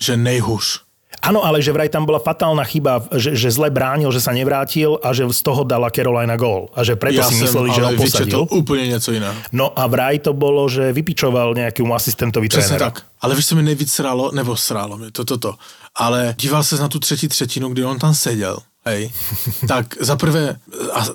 že 0.00 0.16
nejhuž. 0.16 0.80
Áno, 1.22 1.44
ale 1.44 1.62
že 1.62 1.70
vraj 1.72 1.92
tam 1.92 2.06
bola 2.08 2.18
fatálna 2.18 2.64
chyba, 2.64 3.04
že, 3.14 3.36
že 3.36 3.50
zle 3.52 3.70
bránil, 3.70 4.08
že 4.10 4.18
sa 4.24 4.32
nevrátil 4.32 4.96
a 5.04 5.12
že 5.12 5.28
z 5.28 5.42
toho 5.42 5.62
dala 5.62 5.90
Carolina 5.92 6.36
gól. 6.40 6.72
A 6.74 6.82
že 6.82 6.96
preto 6.96 7.20
Já 7.20 7.28
si 7.28 7.34
mysleli, 7.34 7.70
že 7.74 7.82
ho 7.82 7.90
posadil. 7.96 8.26
vyčetl 8.26 8.46
úplně 8.50 8.86
něco 8.86 9.12
jiného. 9.12 9.34
No 9.52 9.70
a 9.78 9.86
vraj 9.86 10.18
to 10.18 10.32
bolo, 10.32 10.68
že 10.68 10.92
vypičoval 10.92 11.54
nejakému 11.54 11.94
asistentovi 11.94 12.48
Přesně 12.48 12.68
trénera. 12.68 12.90
tak. 12.90 13.04
Ale 13.20 13.34
víš, 13.34 13.46
co 13.46 13.54
mi 13.56 13.62
nejvíc 13.62 13.92
srálo, 13.92 14.30
nebo 14.34 14.56
srálo 14.56 14.96
mi 14.98 15.10
to, 15.10 15.24
to, 15.24 15.38
to. 15.38 15.54
Ale 15.94 16.34
díval 16.38 16.64
se 16.64 16.76
na 16.76 16.88
tu 16.88 16.98
třetí 16.98 17.28
třetinu, 17.28 17.68
kdy 17.68 17.84
on 17.84 17.98
tam 17.98 18.14
seděl, 18.14 18.58
hej, 18.84 19.10
tak 19.68 19.94
za 20.00 20.16
prvé, 20.16 20.56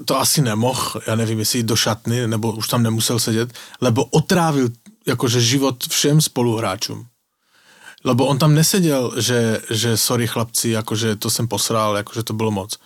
to 0.05 0.19
asi 0.19 0.41
nemohl, 0.41 1.01
já 1.07 1.15
nevím, 1.15 1.39
jestli 1.39 1.63
do 1.63 1.75
šatny, 1.75 2.27
nebo 2.27 2.51
už 2.51 2.67
tam 2.67 2.83
nemusel 2.83 3.19
sedět, 3.19 3.49
lebo 3.81 4.05
otrávil 4.05 4.69
jakože 5.07 5.41
život 5.41 5.83
všem 5.89 6.21
spoluhráčům. 6.21 7.05
Lebo 8.03 8.25
on 8.25 8.37
tam 8.37 8.55
neseděl, 8.55 9.13
že, 9.17 9.59
že 9.69 9.97
sorry 9.97 10.27
chlapci, 10.27 10.69
jakože 10.69 11.15
to 11.15 11.29
jsem 11.29 11.47
posrál, 11.47 11.97
jakože 11.97 12.23
to 12.23 12.33
bylo 12.33 12.51
moc. 12.51 12.77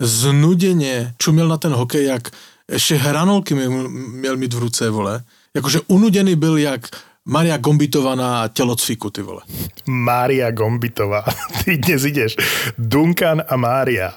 Znuděně 0.00 1.14
čuměl 1.18 1.48
na 1.48 1.56
ten 1.56 1.72
hokej, 1.72 2.04
jak 2.04 2.30
ještě 2.72 2.96
hranolky 2.96 3.54
měl, 3.54 4.36
mít 4.36 4.54
v 4.54 4.58
ruce, 4.58 4.90
vole. 4.90 5.22
Jakože 5.54 5.80
unuděný 5.86 6.36
byl 6.36 6.56
jak 6.56 6.88
Maria 7.24 7.56
Gombitová 7.56 8.14
na 8.14 8.48
tělocviku, 8.48 9.10
ty 9.10 9.22
vole. 9.22 9.40
Mária 9.86 10.50
Gombitová. 10.50 11.24
Ty 11.64 11.76
dnes 11.78 12.04
ideš. 12.04 12.36
Duncan 12.78 13.42
a 13.48 13.56
Mária. 13.56 14.14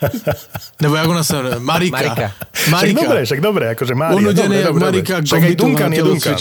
Nebo 0.82 0.94
jak 0.94 1.08
ona 1.08 1.24
se 1.24 1.36
jmenuje? 1.36 1.58
Marika. 1.58 1.96
Marika. 1.96 2.32
Však 2.52 2.70
Marika. 2.70 3.02
dobre, 3.02 3.24
však 3.24 3.40
dobre, 3.40 3.64
akože 3.70 3.94
Mária. 3.94 4.16
Unudený 4.16 4.56
dobre, 4.56 4.60
jak 4.60 4.74
Marika. 4.74 5.14
Však 5.22 5.42
aj 5.42 5.54
Duncan 5.56 5.92
je 5.92 6.02
Duncan. 6.02 6.36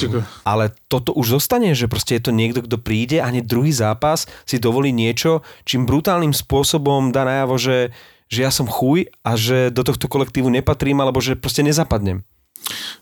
Ale 0.45 0.71
toto 0.87 1.13
už 1.13 1.39
zostane, 1.39 1.75
že 1.75 1.87
proste 1.87 2.19
je 2.19 2.23
to 2.27 2.31
niekto, 2.31 2.61
kto 2.65 2.77
príde 2.77 3.21
a 3.21 3.29
hneď 3.29 3.45
druhý 3.47 3.71
zápas 3.71 4.27
si 4.43 4.59
dovolí 4.59 4.91
niečo, 4.91 5.41
čím 5.63 5.87
brutálnym 5.87 6.33
spôsobom 6.33 7.11
dá 7.11 7.23
najavo, 7.23 7.55
že, 7.57 7.95
že 8.27 8.39
ja 8.43 8.51
som 8.51 8.67
chuj 8.67 9.07
a 9.23 9.39
že 9.39 9.71
do 9.71 9.83
tohto 9.83 10.07
kolektívu 10.07 10.49
nepatrím, 10.51 10.99
alebo 11.01 11.21
že 11.21 11.39
proste 11.39 11.63
nezapadnem. 11.63 12.23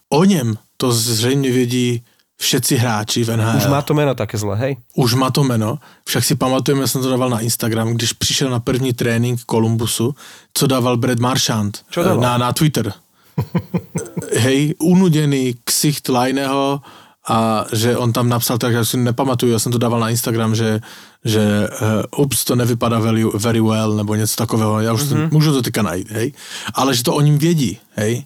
O 0.10 0.24
něm 0.24 0.58
to 0.78 0.92
zřejmě 0.92 1.52
vědí 1.52 2.04
všetci 2.44 2.74
hráči 2.76 3.24
v 3.24 3.38
NHL. 3.40 3.58
Už 3.58 3.68
má 3.72 3.82
to 3.82 3.94
meno 3.96 4.12
také 4.16 4.36
zle, 4.38 4.56
hej? 4.60 4.78
Už 4.96 5.14
má 5.16 5.32
to 5.32 5.44
jméno, 5.44 5.80
však 6.06 6.24
si 6.24 6.36
pamatujeme, 6.36 6.82
já 6.82 6.88
jsem 6.88 7.02
to 7.02 7.10
dával 7.10 7.30
na 7.30 7.40
Instagram, 7.40 7.94
když 7.94 8.14
přišel 8.14 8.50
na 8.50 8.60
první 8.60 8.94
trénink 8.94 9.44
Kolumbusu, 9.46 10.16
co 10.54 10.68
dával 10.68 10.98
Brad 10.98 11.20
Marchand 11.20 11.82
Čo 11.90 12.04
dával? 12.04 12.20
na, 12.20 12.38
na 12.38 12.54
Twitter. 12.54 12.94
Hej, 14.38 14.76
unudený 14.80 15.56
ksicht 15.64 16.10
Lajného 16.10 16.82
a 17.28 17.66
že 17.74 17.98
on 17.98 18.14
tam 18.14 18.30
napsal 18.30 18.58
tak, 18.58 18.74
já 18.74 18.86
si 18.86 18.98
nepamatuju, 18.98 19.52
já 19.52 19.60
jsem 19.60 19.72
to 19.72 19.78
dával 19.78 20.00
na 20.00 20.10
Instagram, 20.10 20.56
že, 20.56 20.80
že 21.26 21.68
uh, 22.16 22.24
ups, 22.26 22.44
to 22.44 22.56
nevypadá 22.56 23.00
very, 23.00 23.24
very 23.36 23.62
well, 23.62 23.96
nebo 23.96 24.16
něco 24.16 24.36
takového, 24.36 24.82
já 24.82 24.94
už 24.94 25.02
mm-hmm. 25.02 25.18
Mhm. 25.18 25.30
můžu 25.32 25.54
to 25.54 25.62
teďka 25.62 25.82
najít, 25.82 26.12
hej. 26.12 26.34
Ale 26.74 26.96
že 26.96 27.04
to 27.04 27.14
o 27.16 27.22
ním 27.22 27.38
vědí, 27.38 27.80
hej. 27.96 28.26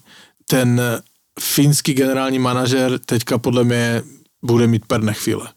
Ten 0.50 0.80
finský 1.40 1.94
generální 1.94 2.38
manažer 2.38 2.98
teďka 2.98 3.38
podle 3.38 3.64
mě 3.64 4.02
bude 4.42 4.66
mít 4.66 4.86
perné 4.86 5.14
chvíle. 5.14 5.48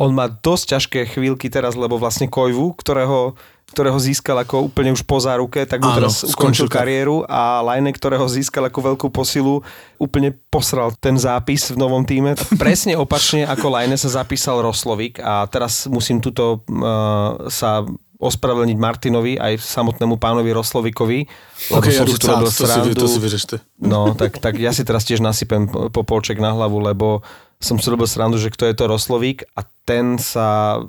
On 0.00 0.16
má 0.16 0.32
dosť 0.32 0.64
ťažké 0.68 1.00
chvíľky 1.12 1.52
teraz, 1.52 1.76
lebo 1.76 2.00
vlastne 2.00 2.24
Kojvu, 2.24 2.72
ktorého, 2.72 3.36
ktorého 3.68 4.00
získal 4.00 4.40
ako 4.40 4.72
úplne 4.72 4.96
už 4.96 5.04
po 5.04 5.20
záruke, 5.20 5.60
tak 5.68 5.84
mu 5.84 5.92
Áno, 5.92 6.00
teraz 6.00 6.24
skončil 6.24 6.64
ukončil 6.64 6.66
kar- 6.72 6.88
kariéru 6.88 7.28
a 7.28 7.60
Lajne, 7.60 7.92
ktorého 7.92 8.24
získal 8.24 8.64
ako 8.72 8.96
veľkú 8.96 9.06
posilu, 9.12 9.60
úplne 10.00 10.32
posral 10.48 10.96
ten 10.96 11.20
zápis 11.20 11.68
v 11.68 11.76
novom 11.76 12.00
týme. 12.00 12.32
Presne 12.56 12.96
opačne 12.96 13.44
ako 13.44 13.76
Lajne 13.76 14.00
sa 14.00 14.08
zapísal 14.08 14.64
Roslovik 14.64 15.20
a 15.20 15.44
teraz 15.52 15.84
musím 15.84 16.24
tuto 16.24 16.64
uh, 16.64 17.52
sa 17.52 17.84
ospravedlniť 18.20 18.78
Martinovi 18.78 19.40
aj 19.40 19.64
samotnému 19.64 20.20
pánovi 20.20 20.52
Roslovikovi, 20.52 21.24
lebo 21.72 21.88
som 21.88 22.04
ja 22.04 22.12
si 22.12 22.20
tu 22.20 22.26
robil 22.28 22.48
to, 22.48 22.52
si, 22.52 22.60
srandu. 22.68 22.92
to 22.92 23.08
si. 23.08 23.18
No, 23.80 24.12
tak, 24.12 24.36
tak 24.36 24.60
ja 24.60 24.76
si 24.76 24.84
teraz 24.84 25.08
tiež 25.08 25.24
nasypem 25.24 25.64
popolček 25.88 26.36
na 26.36 26.52
hlavu, 26.52 26.84
lebo 26.84 27.24
som 27.60 27.76
si 27.76 27.92
robil 27.92 28.08
srandu, 28.08 28.40
že 28.40 28.48
kto 28.48 28.64
je 28.64 28.74
to 28.74 28.88
Roslovík 28.88 29.44
a 29.52 29.68
ten 29.84 30.16
sa 30.16 30.80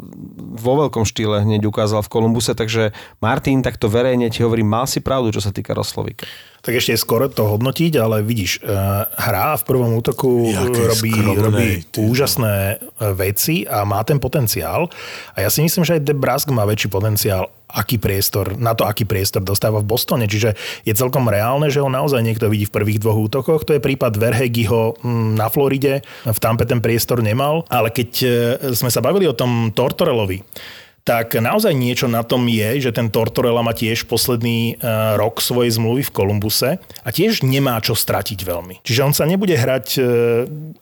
vo 0.56 0.74
veľkom 0.80 1.04
štýle 1.04 1.44
hneď 1.44 1.68
ukázal 1.68 2.00
v 2.00 2.12
Kolumbuse, 2.12 2.56
takže 2.56 2.96
Martin, 3.20 3.60
takto 3.60 3.92
verejne 3.92 4.32
ti 4.32 4.40
hovorím, 4.40 4.72
mal 4.72 4.86
si 4.88 5.04
pravdu, 5.04 5.36
čo 5.36 5.44
sa 5.44 5.52
týka 5.52 5.76
Roslovíka. 5.76 6.24
Tak 6.62 6.78
ešte 6.78 6.94
je 6.94 7.02
skoro 7.02 7.26
to 7.26 7.44
hodnotiť, 7.44 7.98
ale 7.98 8.22
vidíš, 8.22 8.62
eh, 8.62 8.70
hrá 9.04 9.58
v 9.58 9.64
prvom 9.66 9.98
útoku, 9.98 10.54
Jaký 10.54 10.82
robí, 10.86 11.12
skromnej, 11.12 11.42
robí 11.44 11.68
ty. 11.90 12.00
úžasné 12.06 12.56
eh, 12.78 12.80
veci 13.18 13.66
a 13.66 13.82
má 13.84 14.06
ten 14.06 14.22
potenciál. 14.22 14.86
A 15.34 15.42
ja 15.42 15.50
si 15.50 15.66
myslím, 15.66 15.82
že 15.84 15.98
aj 15.98 16.06
Debrask 16.06 16.48
má 16.54 16.64
väčší 16.64 16.88
potenciál, 16.88 17.50
aký 17.74 17.98
priestor, 17.98 18.60
na 18.60 18.76
to, 18.76 18.84
aký 18.84 19.08
priestor 19.08 19.42
dostáva 19.42 19.80
v 19.80 19.90
Bostone. 19.90 20.28
Čiže 20.28 20.56
je 20.84 20.94
celkom 20.94 21.28
reálne, 21.28 21.72
že 21.72 21.82
ho 21.82 21.90
naozaj 21.90 22.22
niekto 22.22 22.52
vidí 22.52 22.68
v 22.68 22.76
prvých 22.76 23.02
dvoch 23.02 23.18
útokoch. 23.18 23.64
To 23.68 23.76
je 23.76 23.84
prípad 23.84 24.20
Verhegiho 24.20 25.00
mm, 25.00 25.40
na 25.40 25.48
Floride. 25.48 26.04
V 26.28 26.40
Tampe 26.40 26.68
ten 26.68 26.84
priestor 26.84 27.24
nemal. 27.24 27.66
Ale 27.72 27.90
keď 27.90 28.10
eh, 28.22 28.32
sme 28.76 28.92
sa 28.94 29.00
bavili 29.02 29.26
o 29.26 29.36
tom 29.36 29.72
Tortorelovi, 29.72 30.44
tak 31.02 31.34
naozaj 31.34 31.74
niečo 31.74 32.06
na 32.06 32.22
tom 32.22 32.46
je, 32.46 32.78
že 32.78 32.92
ten 32.94 33.10
Tortorella 33.10 33.66
má 33.66 33.74
tiež 33.74 34.06
posledný 34.06 34.78
uh, 34.78 35.18
rok 35.18 35.42
svojej 35.42 35.74
zmluvy 35.74 36.06
v 36.06 36.14
Kolumbuse 36.14 36.70
a 36.78 37.10
tiež 37.10 37.42
nemá 37.42 37.82
čo 37.82 37.98
stratiť 37.98 38.40
veľmi. 38.46 38.86
Čiže 38.86 39.02
on 39.02 39.14
sa 39.14 39.26
nebude 39.26 39.58
hrať 39.58 39.88
uh, 39.98 40.06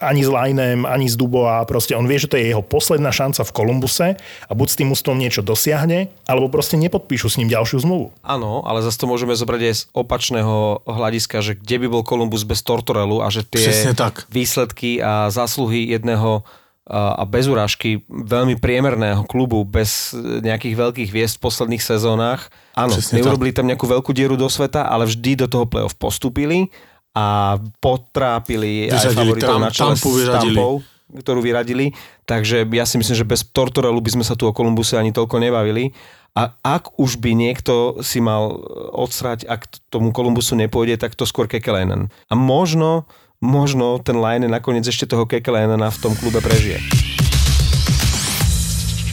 ani 0.03 0.21
s 0.23 0.29
Lajnem, 0.29 0.83
ani 0.83 1.07
s 1.07 1.15
Duboa, 1.15 1.63
proste 1.63 1.95
on 1.95 2.03
vie, 2.07 2.19
že 2.19 2.27
to 2.27 2.35
je 2.35 2.51
jeho 2.51 2.63
posledná 2.63 3.15
šanca 3.15 3.47
v 3.47 3.55
Kolumbuse 3.55 4.07
a 4.19 4.51
buď 4.51 4.67
s 4.67 4.77
tým 4.79 4.89
ústom 4.91 5.15
niečo 5.15 5.39
dosiahne, 5.39 6.11
alebo 6.27 6.51
proste 6.51 6.75
nepodpíšu 6.75 7.31
s 7.31 7.37
ním 7.39 7.47
ďalšiu 7.47 7.83
zmluvu. 7.83 8.11
Áno, 8.19 8.63
ale 8.67 8.83
zase 8.83 8.99
to 8.99 9.07
môžeme 9.07 9.31
zobrať 9.35 9.61
aj 9.71 9.75
z 9.75 9.81
opačného 9.95 10.83
hľadiska, 10.83 11.39
že 11.39 11.55
kde 11.55 11.75
by 11.83 11.87
bol 11.87 12.03
Kolumbus 12.03 12.43
bez 12.43 12.59
Tortorelu 12.59 13.23
a 13.23 13.31
že 13.31 13.47
tie 13.47 13.95
výsledky 14.27 14.99
a 14.99 15.31
zásluhy 15.31 15.95
jedného 15.95 16.43
a 16.89 17.21
bez 17.29 17.45
urážky 17.45 18.01
veľmi 18.09 18.57
priemerného 18.57 19.21
klubu 19.29 19.61
bez 19.61 20.09
nejakých 20.17 20.73
veľkých 20.73 21.09
hviezd 21.13 21.37
v 21.37 21.45
posledných 21.45 21.83
sezónach. 21.85 22.49
Áno, 22.73 22.97
neurobili 23.13 23.53
tam 23.53 23.69
nejakú 23.69 23.85
veľkú 23.85 24.09
dieru 24.09 24.33
do 24.33 24.49
sveta, 24.49 24.89
ale 24.89 25.05
vždy 25.05 25.45
do 25.45 25.47
toho 25.47 25.69
play-off 25.69 25.93
postúpili 25.93 26.73
a 27.13 27.57
potrápili 27.77 28.89
aj 28.89 29.05
Vyřadili 29.05 29.17
favoritov 29.21 29.49
tam- 29.53 29.61
na 29.61 29.69
čele 29.69 29.93
Tampu 29.93 30.09
s. 30.17 30.21
Tampou. 30.29 30.73
ktorú 31.09 31.41
vyradili, 31.41 31.97
takže 32.29 32.69
ja 32.69 32.85
si 32.85 33.01
myslím, 33.01 33.17
že 33.17 33.25
bez 33.25 33.41
Tortorelu 33.41 33.97
by 33.97 34.21
sme 34.21 34.25
sa 34.25 34.37
tu 34.37 34.45
o 34.45 34.53
Kolumbuse 34.53 34.93
ani 34.93 35.09
toľko 35.09 35.41
nebavili. 35.41 35.93
A 36.37 36.53
ak 36.61 37.01
už 37.01 37.17
by 37.17 37.33
niekto 37.33 37.97
si 38.05 38.21
mal 38.21 38.53
odsrať, 38.93 39.49
ak 39.49 39.65
tomu 39.89 40.13
Kolumbusu 40.13 40.53
nepôjde, 40.53 41.01
tak 41.01 41.17
to 41.17 41.25
skôr 41.25 41.49
Kekelenen. 41.49 42.13
A 42.29 42.37
možno, 42.37 43.09
možno 43.39 43.99
ten 44.03 44.19
Line 44.19 44.51
nakoniec 44.51 44.83
ešte 44.83 45.07
toho 45.07 45.23
Kekelenena 45.23 45.87
v 45.87 46.01
tom 46.03 46.13
klube 46.15 46.43
prežije. 46.43 46.83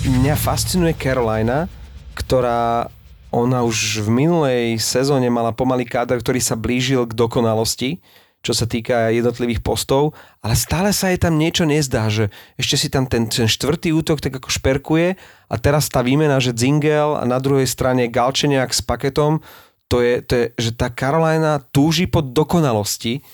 Mňa 0.06 0.34
fascinuje 0.38 0.94
Carolina, 0.98 1.66
ktorá 2.14 2.90
ona 3.34 3.66
už 3.66 4.06
v 4.06 4.08
minulej 4.10 4.66
sezóne 4.78 5.26
mala 5.30 5.50
pomalý 5.50 5.86
káder, 5.86 6.22
ktorý 6.22 6.38
sa 6.38 6.54
blížil 6.54 7.06
k 7.10 7.16
dokonalosti, 7.18 7.98
čo 8.42 8.54
sa 8.54 8.70
týka 8.70 9.10
jednotlivých 9.10 9.58
postov, 9.62 10.14
ale 10.38 10.54
stále 10.54 10.94
sa 10.94 11.10
jej 11.10 11.18
tam 11.18 11.34
niečo 11.34 11.66
nezdá, 11.66 12.06
že 12.06 12.30
ešte 12.54 12.76
si 12.78 12.88
tam 12.90 13.10
ten, 13.10 13.26
ten 13.26 13.50
štvrtý 13.50 13.90
útok 13.90 14.22
tak 14.22 14.38
ako 14.38 14.46
šperkuje 14.46 15.18
a 15.50 15.54
teraz 15.58 15.90
tá 15.90 16.06
výmena, 16.06 16.38
že 16.38 16.54
Zingel 16.54 17.18
a 17.18 17.26
na 17.26 17.42
druhej 17.42 17.66
strane 17.66 18.06
Galčeniak 18.06 18.70
s 18.70 18.86
paketom, 18.86 19.42
to 19.90 20.02
je, 20.02 20.22
to 20.22 20.32
je, 20.34 20.44
že 20.58 20.70
tá 20.78 20.86
Carolina 20.90 21.58
túži 21.74 22.06
po 22.06 22.22
dokonalosti, 22.22 23.26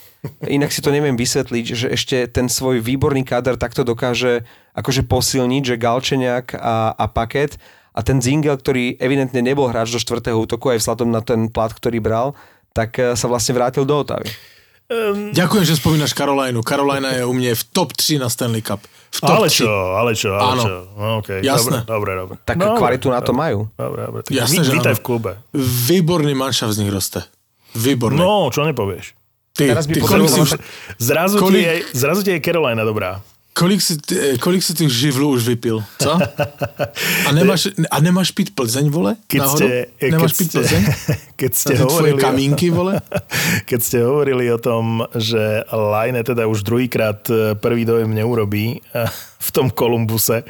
inak 0.47 0.71
si 0.71 0.81
to 0.83 0.95
neviem 0.95 1.19
vysvetliť, 1.19 1.67
že 1.75 1.87
ešte 1.91 2.17
ten 2.31 2.47
svoj 2.47 2.79
výborný 2.79 3.27
káder 3.27 3.59
takto 3.59 3.83
dokáže 3.83 4.47
akože 4.73 5.03
posilniť, 5.07 5.63
že 5.75 5.81
Galčeniak 5.83 6.55
a, 6.55 6.95
a 6.95 7.05
paket 7.11 7.59
a 7.93 8.01
ten 8.01 8.23
Zingel, 8.23 8.57
ktorý 8.57 8.97
evidentne 9.03 9.43
nebol 9.43 9.69
hráč 9.69 9.93
do 9.93 10.01
štvrtého 10.01 10.39
útoku 10.39 10.73
aj 10.73 10.81
vzhľadom 10.81 11.09
na 11.11 11.21
ten 11.21 11.51
plat, 11.51 11.75
ktorý 11.75 11.99
bral, 12.01 12.39
tak 12.73 12.97
eh, 13.03 13.19
sa 13.19 13.27
vlastne 13.29 13.53
vrátil 13.53 13.85
do 13.85 13.99
Otavy. 13.99 14.31
Um, 14.93 15.33
Ďakujem, 15.33 15.65
že 15.65 15.75
spomínaš 15.81 16.13
Karolajnu. 16.13 16.61
Karolajna 16.61 17.17
je 17.17 17.23
u 17.25 17.33
mne 17.33 17.57
v 17.57 17.63
top 17.73 17.97
3 17.97 18.21
na 18.21 18.29
Stanley 18.29 18.61
Cup. 18.61 18.85
V 19.13 19.19
top 19.25 19.41
ale 19.41 19.49
3. 19.49 19.57
čo, 19.57 19.73
ale 19.73 20.13
čo, 20.13 20.31
ale 20.37 20.53
Áno. 20.53 20.63
čo. 20.63 20.75
No, 20.93 21.07
okay. 21.25 21.39
Jasné. 21.41 21.89
Dobre, 21.89 22.13
dobre, 22.13 22.37
dobre. 22.37 22.37
Tak 22.45 22.57
dobre, 22.61 22.77
kvalitu 22.77 23.09
na 23.09 23.21
to 23.25 23.33
dobre, 23.33 23.41
majú. 23.41 23.59
Dobre, 23.73 24.01
dobre. 24.05 24.21
Tak 24.29 24.33
Jasné, 24.37 24.61
vy, 24.61 24.67
že 24.69 24.73
vítaj 24.77 24.93
áno. 24.93 25.01
v 25.01 25.03
klube. 25.05 25.33
Výborný 25.89 26.33
manšaft 26.37 26.77
z 26.77 26.79
nich 26.85 26.93
roste. 26.93 27.25
Výborný. 27.73 28.21
No, 28.21 28.53
čo 28.53 28.69
nepovieš? 28.69 29.17
Ty, 29.53 29.69
teraz 29.69 29.87
by 29.87 29.95
ty, 29.95 30.01
potreboval 30.01 30.29
kolik, 30.29 30.49
si, 30.49 30.55
mať- 30.57 30.65
Zrazu, 30.99 31.37
Kolik- 31.39 31.57
ti 31.57 31.63
je, 31.63 31.75
zrazu 31.93 32.21
ti 32.23 32.31
je 32.31 32.41
Carolina 32.41 32.85
dobrá. 32.85 33.21
kolik, 33.53 33.85
si, 33.85 34.01
ty- 34.01 34.41
kolik 34.41 34.63
si 34.63 34.73
tých 34.75 34.89
živlů 34.89 35.29
už 35.29 35.43
vypil? 35.45 35.85
Co? 36.01 36.13
A 37.29 37.33
nemáš, 37.33 37.69
a 37.91 38.01
nemáš 38.01 38.31
pít 38.33 38.57
Plzeň, 38.57 38.89
vole? 38.89 39.17
Keď 39.29 39.41
Náhodou? 39.41 39.57
ste, 39.61 39.69
Nemáš 40.03 40.33
keď 40.33 40.39
pít 40.39 40.49
ste, 40.49 40.59
Plzeň? 40.59 40.83
keď 41.41 41.51
ste 41.53 41.69
Na 41.69 41.77
tie 41.77 41.85
tvoje 41.85 41.93
hovorili... 42.13 42.21
kamínky, 42.21 42.67
vole? 42.71 42.95
Keď 43.69 43.81
ste 43.81 43.99
hovorili 44.01 44.49
o 44.49 44.57
tom, 44.57 45.05
že 45.13 45.63
Line 45.69 46.25
teda 46.25 46.49
už 46.49 46.65
druhýkrát 46.65 47.21
e, 47.29 47.53
prvý 47.55 47.85
dojem 47.85 48.09
neurobí 48.09 48.81
v 49.39 49.49
tom 49.51 49.69
Kolumbuse, 49.69 50.49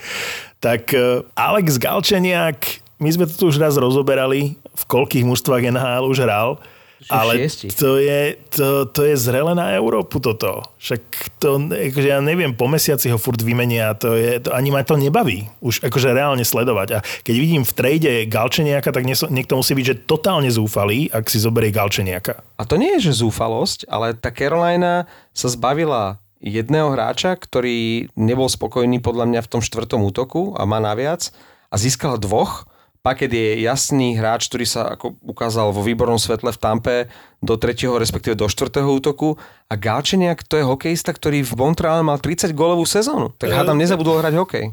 tak 0.62 0.94
Alex 1.34 1.74
Galčeniak, 1.76 2.54
my 3.02 3.10
sme 3.10 3.26
to 3.26 3.34
tu 3.34 3.44
už 3.48 3.58
raz 3.58 3.74
rozoberali, 3.74 4.54
v 4.54 4.84
koľkých 4.86 5.26
mužstvách 5.26 5.68
NHL 5.68 6.06
už 6.06 6.22
hral, 6.22 6.62
ale 7.08 7.48
to 7.74 7.98
je, 7.98 8.36
to, 8.52 8.86
to 8.90 9.00
je 9.08 9.14
zrele 9.18 9.56
na 9.56 9.74
Európu 9.74 10.22
toto. 10.22 10.62
Však 10.78 11.02
to, 11.40 11.70
akože 11.70 12.08
ja 12.12 12.20
neviem, 12.22 12.54
po 12.54 12.68
mesiaci 12.68 13.10
ho 13.10 13.18
furt 13.18 13.40
vymenia, 13.40 13.94
to 13.98 14.14
je, 14.14 14.38
to, 14.42 14.54
ani 14.54 14.70
ma 14.70 14.84
to 14.86 14.94
nebaví 14.94 15.48
už 15.62 15.86
akože 15.86 16.12
reálne 16.12 16.42
sledovať. 16.42 16.88
A 16.94 16.98
keď 17.24 17.34
vidím 17.38 17.62
v 17.62 17.72
trade 17.72 18.12
Galčeniaka, 18.28 18.90
tak 18.90 19.06
niekto 19.06 19.54
musí 19.54 19.72
byť, 19.72 19.86
že 19.86 20.00
totálne 20.04 20.50
zúfalý, 20.50 21.08
ak 21.08 21.30
si 21.30 21.38
zoberie 21.38 21.70
Galčeniaka. 21.70 22.42
A 22.58 22.62
to 22.66 22.76
nie 22.76 22.98
je, 22.98 23.10
že 23.10 23.22
zúfalosť, 23.24 23.88
ale 23.88 24.18
tá 24.18 24.34
Carolina 24.34 25.06
sa 25.32 25.48
zbavila 25.48 26.18
jedného 26.42 26.90
hráča, 26.90 27.38
ktorý 27.38 28.10
nebol 28.18 28.50
spokojný 28.50 28.98
podľa 28.98 29.30
mňa 29.30 29.40
v 29.46 29.50
tom 29.50 29.62
štvrtom 29.62 30.02
útoku 30.02 30.58
a 30.58 30.66
má 30.66 30.82
naviac 30.82 31.30
a 31.70 31.78
získala 31.78 32.18
dvoch. 32.18 32.66
Paket 33.02 33.34
je 33.34 33.66
jasný 33.66 34.14
hráč, 34.14 34.46
ktorý 34.46 34.62
sa 34.62 34.94
ako 34.94 35.18
ukázal 35.26 35.74
vo 35.74 35.82
výbornom 35.82 36.22
svetle 36.22 36.54
v 36.54 36.60
Tampe 36.62 36.96
do 37.42 37.58
tretieho, 37.58 37.98
respektíve 37.98 38.38
do 38.38 38.46
štvrtého 38.46 38.86
útoku. 38.86 39.34
A 39.66 39.74
Galčeniak 39.74 40.46
to 40.46 40.54
je 40.54 40.62
hokejista, 40.62 41.10
ktorý 41.10 41.42
v 41.42 41.50
Montreale 41.58 42.06
mal 42.06 42.22
30 42.22 42.54
gólovú 42.54 42.86
sezónu. 42.86 43.34
Tak 43.34 43.50
hádam 43.50 43.74
nezabudol 43.74 44.22
hrať 44.22 44.34
hokej. 44.38 44.64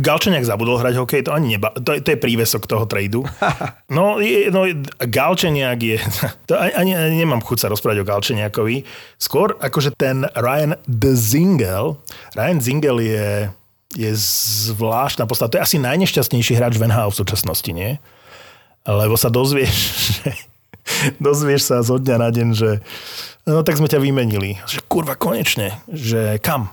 Galčeniak 0.00 0.48
zabudol 0.48 0.80
hrať 0.80 0.96
hokej, 0.96 1.28
to 1.28 1.36
ani 1.36 1.60
neba, 1.60 1.76
to, 1.76 1.92
je- 1.92 2.00
to 2.00 2.16
je 2.16 2.18
prívesok 2.18 2.64
toho 2.64 2.88
tradu. 2.88 3.20
No, 3.92 4.16
je, 4.16 4.48
no 4.48 4.64
Galčeniak 4.98 5.76
je, 5.78 6.00
to 6.48 6.56
ani, 6.56 6.96
ani 6.96 7.20
nemám 7.20 7.44
chuť 7.44 7.58
sa 7.58 7.68
rozprávať 7.68 8.00
o 8.00 8.08
Galčeniakovi. 8.08 8.80
Skôr 9.14 9.60
akože 9.60 9.92
ten 9.92 10.24
Ryan 10.32 10.80
de 10.82 11.12
Zingel, 11.12 12.00
Ryan 12.32 12.58
Zingel 12.58 12.96
je, 12.98 13.52
je 13.94 14.10
zvláštna 14.70 15.26
postava. 15.26 15.50
To 15.50 15.58
je 15.58 15.66
asi 15.66 15.76
najnešťastnejší 15.80 16.58
hráč 16.58 16.78
v 16.78 16.90
NHL 16.90 17.10
v 17.14 17.20
súčasnosti, 17.22 17.70
nie? 17.70 17.96
Lebo 18.84 19.16
sa 19.16 19.32
dozvieš, 19.32 19.78
že 20.20 20.28
dozvieš 21.22 21.72
sa 21.72 21.80
zo 21.80 21.96
dňa 21.96 22.16
na 22.20 22.28
deň, 22.28 22.48
že 22.52 22.70
no 23.48 23.64
tak 23.64 23.80
sme 23.80 23.88
ťa 23.88 24.02
vymenili. 24.02 24.60
Že 24.68 24.84
kurva, 24.90 25.14
konečne. 25.16 25.80
Že 25.88 26.42
kam? 26.42 26.68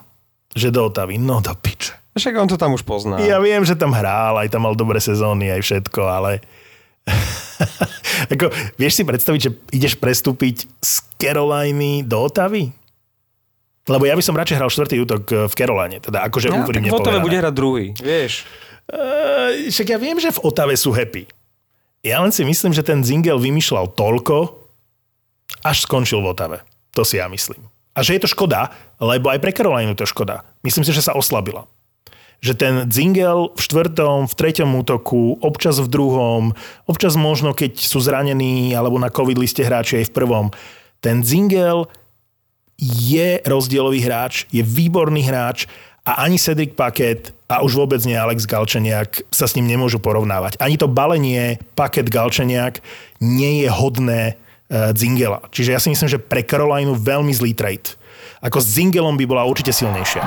Že 0.52 0.68
do 0.76 0.82
Otavy. 0.92 1.16
No 1.16 1.40
do 1.40 1.56
piče. 1.56 1.96
Však 2.12 2.36
on 2.36 2.50
to 2.52 2.60
tam 2.60 2.76
už 2.76 2.84
pozná. 2.84 3.24
Ja 3.24 3.40
viem, 3.40 3.64
že 3.64 3.80
tam 3.80 3.96
hral, 3.96 4.36
aj 4.36 4.52
tam 4.52 4.68
mal 4.68 4.76
dobré 4.76 5.00
sezóny, 5.00 5.48
aj 5.48 5.64
všetko, 5.64 6.02
ale... 6.04 6.44
Ako, 8.36 8.52
vieš 8.76 9.00
si 9.00 9.04
predstaviť, 9.08 9.40
že 9.40 9.52
ideš 9.72 9.96
prestúpiť 9.96 10.68
z 10.84 10.94
Caroliny 11.16 12.04
do 12.04 12.28
Otavy? 12.28 12.76
Lebo 13.90 14.06
ja 14.06 14.14
by 14.14 14.22
som 14.22 14.38
radšej 14.38 14.58
hral 14.62 14.70
štvrtý 14.70 14.96
útok 15.02 15.24
eh, 15.32 15.36
v 15.50 15.54
Caroline, 15.58 15.98
teda 15.98 16.22
akože 16.30 16.48
Ja, 16.50 16.54
tak 16.54 16.62
úprimne 16.70 16.90
v 16.90 16.94
Otave 16.94 17.18
povedané. 17.18 17.26
bude 17.26 17.38
hrať 17.42 17.54
druhý, 17.54 17.86
vieš. 17.98 18.46
Uh, 18.92 19.72
však 19.72 19.88
ja 19.88 19.98
viem, 20.02 20.20
že 20.20 20.36
v 20.36 20.42
Otave 20.44 20.76
sú 20.76 20.92
happy. 20.92 21.24
Ja 22.02 22.20
len 22.20 22.34
si 22.34 22.44
myslím, 22.44 22.74
že 22.74 22.84
ten 22.84 23.06
Zingel 23.06 23.38
vymýšľal 23.40 23.94
toľko, 23.94 24.68
až 25.62 25.86
skončil 25.86 26.20
v 26.20 26.34
Otave. 26.34 26.58
To 26.98 27.06
si 27.06 27.22
ja 27.22 27.30
myslím. 27.30 27.70
A 27.94 28.04
že 28.04 28.18
je 28.18 28.24
to 28.24 28.32
škoda, 28.32 28.72
lebo 29.00 29.30
aj 29.30 29.40
pre 29.40 29.54
Carolinu 29.54 29.94
to 29.96 30.04
je 30.04 30.12
škoda. 30.12 30.44
Myslím 30.66 30.84
si, 30.84 30.92
že 30.96 31.04
sa 31.04 31.14
oslabila. 31.16 31.68
Že 32.42 32.54
ten 32.58 32.74
Zingel 32.90 33.54
v 33.54 33.62
štvrtom, 33.62 34.26
v 34.26 34.34
treťom 34.34 34.70
útoku, 34.82 35.38
občas 35.46 35.78
v 35.78 35.92
druhom, 35.92 36.58
občas 36.90 37.14
možno, 37.14 37.54
keď 37.54 37.78
sú 37.78 38.02
zranení 38.02 38.74
alebo 38.74 38.98
na 38.98 39.14
covid 39.14 39.38
liste 39.38 39.62
hráči 39.62 40.02
aj 40.02 40.10
v 40.10 40.16
prvom. 40.16 40.46
Ten 41.04 41.22
Zingel 41.22 41.86
je 42.82 43.38
rozdielový 43.46 44.02
hráč, 44.02 44.50
je 44.50 44.66
výborný 44.66 45.22
hráč 45.22 45.70
a 46.02 46.26
ani 46.26 46.42
Cedric 46.42 46.74
Paket 46.74 47.30
a 47.46 47.62
už 47.62 47.78
vôbec 47.78 48.02
nie 48.10 48.18
Alex 48.18 48.50
Galčeniak 48.50 49.22
sa 49.30 49.46
s 49.46 49.54
ním 49.54 49.70
nemôžu 49.70 50.02
porovnávať. 50.02 50.58
Ani 50.58 50.82
to 50.82 50.90
balenie 50.90 51.62
Paket 51.78 52.10
Galčeniak 52.10 52.82
nie 53.22 53.62
je 53.62 53.70
hodné 53.70 54.34
uh, 54.34 54.90
Zingela. 54.98 55.46
Čiže 55.54 55.78
ja 55.78 55.80
si 55.80 55.94
myslím, 55.94 56.10
že 56.10 56.18
pre 56.18 56.42
Carolinu 56.42 56.98
veľmi 56.98 57.30
zlý 57.30 57.54
trade. 57.54 57.94
Ako 58.42 58.58
s 58.58 58.74
Zingelom 58.74 59.14
by 59.14 59.26
bola 59.30 59.46
určite 59.46 59.70
silnejšia. 59.70 60.26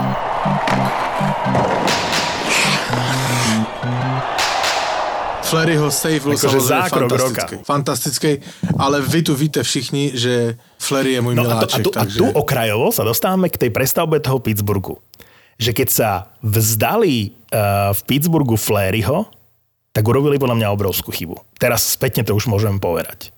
Fleryho 5.45 5.91
save 5.91 6.21
byl 6.21 6.33
Akože 6.33 6.61
zákrok 6.61 7.11
fantastický. 7.11 7.57
Fantastický, 7.65 8.31
ale 8.79 9.05
vy 9.05 9.21
tu 9.23 9.37
víte 9.37 9.63
všichni, 9.63 10.13
že 10.15 10.57
Flery 10.79 11.13
je 11.13 11.21
můj 11.21 11.35
No 11.35 11.43
a, 11.43 11.45
to, 11.45 11.51
a, 11.51 11.55
miláček, 11.55 11.83
tu, 11.85 11.91
a 11.91 11.99
takže... 12.01 12.19
tu 12.19 12.27
okrajovo 12.33 12.89
sa 12.93 13.05
dostávame 13.05 13.53
k 13.53 13.61
tej 13.61 13.71
prestavbe 13.71 14.21
toho 14.21 14.41
Pittsburghu. 14.41 14.99
Že 15.61 15.71
keď 15.71 15.89
sa 15.93 16.11
vzdali 16.43 17.31
uh, 17.31 17.93
v 17.95 18.01
Pittsburghu 18.09 18.57
Flaryho, 18.57 19.29
tak 19.95 20.03
urobili 20.03 20.41
podľa 20.43 20.59
mňa 20.59 20.75
obrovskú 20.75 21.15
chybu. 21.15 21.39
Teraz 21.55 21.87
spätne 21.95 22.27
to 22.27 22.35
už 22.35 22.51
môžem 22.51 22.83
povedať. 22.83 23.31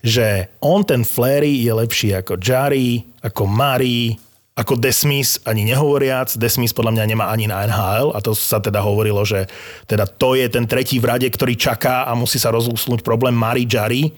Že 0.00 0.48
on, 0.64 0.86
ten 0.86 1.04
Flary, 1.04 1.60
je 1.60 1.72
lepší 1.74 2.16
ako 2.16 2.40
Jari, 2.40 3.04
ako 3.20 3.44
Mari, 3.44 4.16
ako 4.58 4.74
Desmis, 4.74 5.38
ani 5.46 5.62
nehovoriac. 5.62 6.34
Desmis 6.34 6.74
podľa 6.74 6.98
mňa 6.98 7.04
nemá 7.06 7.30
ani 7.30 7.46
na 7.46 7.62
NHL 7.62 8.10
a 8.10 8.18
to 8.18 8.34
sa 8.34 8.58
teda 8.58 8.82
hovorilo, 8.82 9.22
že 9.22 9.46
teda 9.86 10.10
to 10.10 10.34
je 10.34 10.50
ten 10.50 10.66
tretí 10.66 10.98
v 10.98 11.14
rade, 11.14 11.30
ktorý 11.30 11.54
čaká 11.54 12.10
a 12.10 12.18
musí 12.18 12.42
sa 12.42 12.50
rozlúsnuť 12.50 13.06
problém 13.06 13.38
Mari 13.38 13.70
Jari. 13.70 14.10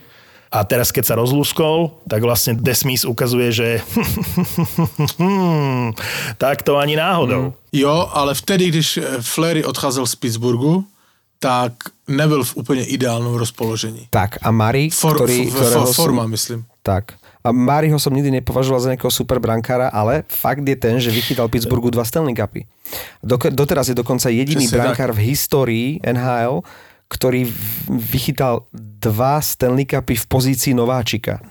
A 0.51 0.67
teraz, 0.67 0.91
keď 0.91 1.03
sa 1.07 1.15
rozlúskol, 1.15 2.03
tak 2.11 2.27
vlastne 2.27 2.59
Desmis 2.59 3.07
ukazuje, 3.07 3.55
že 3.55 3.79
tak 6.43 6.67
to 6.67 6.75
ani 6.75 6.99
náhodou. 6.99 7.55
Jo, 7.71 8.11
ale 8.11 8.35
vtedy, 8.35 8.67
když 8.67 8.99
Flery 9.23 9.63
odcházel 9.63 10.03
z 10.03 10.19
Pittsburghu, 10.19 10.83
tak 11.39 11.71
nebyl 12.07 12.43
v 12.43 12.55
úplně 12.55 12.83
ideálnom 12.83 13.35
rozpoložení. 13.35 14.07
Tak 14.09 14.37
a 14.41 14.51
Mari, 14.51 14.89
For, 14.89 15.15
ktorý, 15.15 15.49
f, 15.49 15.55
ktorého 15.55 15.87
f, 15.87 15.95
forma, 15.95 16.27
myslím. 16.27 16.65
Tak. 16.83 17.20
A 17.41 17.49
Mariho 17.49 17.97
som 17.97 18.13
nikdy 18.13 18.41
nepovažoval 18.41 18.79
za 18.85 18.89
nejakého 18.93 19.09
super 19.09 19.41
brankára, 19.41 19.89
ale 19.89 20.21
fakt 20.29 20.61
je 20.61 20.77
ten, 20.77 21.01
že 21.01 21.09
vychytal 21.09 21.49
Pittsburghu 21.49 21.89
dva 21.89 22.05
Stanley 22.05 22.37
Cupy. 22.37 22.69
Dok- 23.25 23.49
doteraz 23.49 23.89
je 23.89 23.97
dokonca 23.97 24.29
jediný 24.29 24.69
Presne 24.69 24.77
brankár 24.77 25.11
v 25.17 25.33
histórii 25.33 25.87
NHL, 26.05 26.61
ktorý 27.09 27.49
vychytal 27.89 28.69
dva 29.01 29.41
Stanley 29.41 29.89
Cupy 29.89 30.15
v 30.15 30.25
pozícii 30.29 30.77
nováčika. 30.77 31.41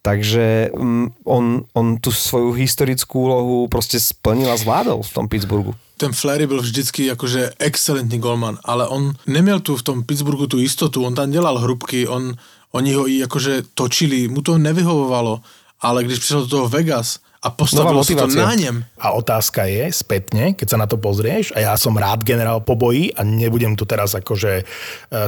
Takže 0.00 0.72
um, 0.72 1.12
on, 1.28 1.68
on 1.76 2.00
tú 2.00 2.08
svoju 2.08 2.56
historickú 2.56 3.28
úlohu 3.28 3.56
proste 3.68 4.00
splnil 4.00 4.48
a 4.48 4.56
zvládol 4.56 5.04
v 5.04 5.12
tom 5.12 5.26
Pittsburghu. 5.28 5.74
ten 5.98 6.12
Flery 6.12 6.46
byl 6.46 6.62
vždycky 6.62 7.06
jakože 7.06 7.50
excelentní 7.58 8.18
golman, 8.18 8.58
ale 8.64 8.88
on 8.88 9.12
neměl 9.26 9.60
tu 9.60 9.76
v 9.76 9.82
tom 9.82 10.04
Pittsburghu 10.04 10.46
tu 10.46 10.58
jistotu, 10.58 11.04
on 11.04 11.14
tam 11.14 11.30
dělal 11.30 11.58
hrubky, 11.58 12.08
on, 12.08 12.34
oni 12.72 12.92
ho 12.92 13.08
i 13.08 13.18
jakože 13.18 13.62
točili, 13.74 14.28
mu 14.28 14.42
to 14.42 14.58
nevyhovovalo, 14.58 15.40
ale 15.80 16.04
když 16.04 16.18
přišel 16.18 16.40
do 16.40 16.48
toho 16.48 16.68
Vegas 16.68 17.18
a 17.42 17.50
postavilo 17.50 18.04
se 18.04 18.14
to 18.14 18.26
na 18.26 18.54
něm, 18.54 18.84
A 18.98 19.14
otázka 19.14 19.64
je 19.70 19.94
spätne, 19.94 20.58
keď 20.58 20.66
sa 20.74 20.76
na 20.76 20.90
to 20.90 20.98
pozrieš, 20.98 21.54
a 21.54 21.62
ja 21.62 21.74
som 21.78 21.94
rád 21.94 22.26
generál 22.26 22.58
pobojí 22.58 23.14
a 23.14 23.22
nebudem 23.22 23.78
tu 23.78 23.86
teraz 23.86 24.10
akože 24.18 24.52
e, 24.58 24.64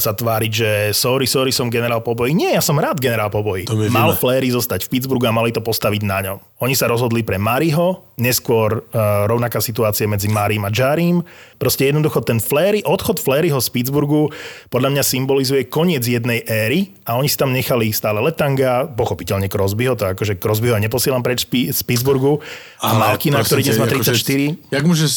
sa 0.02 0.10
tváriť, 0.10 0.50
že 0.50 0.70
sorry, 0.90 1.30
sorry, 1.30 1.54
som 1.54 1.70
generál 1.70 2.02
pobojí. 2.02 2.34
Nie, 2.34 2.58
ja 2.58 2.62
som 2.66 2.74
rád 2.82 2.98
generál 2.98 3.30
pobojí. 3.30 3.70
To 3.70 3.78
my 3.78 3.86
Mal. 3.86 4.18
Flery 4.18 4.50
zostať 4.50 4.90
v 4.90 4.98
Pittsburghu 4.98 5.22
a 5.22 5.30
mali 5.30 5.54
to 5.54 5.62
postaviť 5.62 6.02
na 6.02 6.18
ňom. 6.26 6.38
Oni 6.66 6.74
sa 6.74 6.90
rozhodli 6.90 7.22
pre 7.22 7.38
Mariho, 7.38 8.10
neskôr 8.20 8.84
uh, 8.84 9.24
rovnaká 9.24 9.64
situácia 9.64 10.04
medzi 10.04 10.28
Marim 10.28 10.66
a 10.66 10.70
Jarim. 10.70 11.24
Proste 11.56 11.88
jednoducho 11.88 12.20
ten 12.20 12.36
Flery, 12.36 12.84
odchod 12.84 13.16
Fleryho 13.16 13.56
z 13.64 13.68
Pittsburghu 13.72 14.28
podľa 14.68 14.92
mňa 14.92 15.02
symbolizuje 15.06 15.64
koniec 15.72 16.04
jednej 16.04 16.44
éry 16.44 16.92
a 17.08 17.16
oni 17.16 17.32
si 17.32 17.40
tam 17.40 17.56
nechali 17.56 17.88
stále 17.96 18.20
Letanga, 18.20 18.84
pochopiteľne 18.92 19.48
Crosbyho, 19.48 19.96
to 19.96 20.12
akože 20.12 20.36
Crosbyho 20.36 20.76
neposielam 20.76 21.24
preč 21.24 21.48
z 21.48 21.48
Pi- 21.48 21.70
z 21.72 21.80
Pittsburghu 22.00 22.40
a 22.80 22.96
Malkina, 22.96 23.44
ktorý 23.44 23.60
dnes 23.60 23.76
má 23.76 23.84
34. 23.84 24.72
Jak 24.72 24.84
můžeš, 24.88 25.12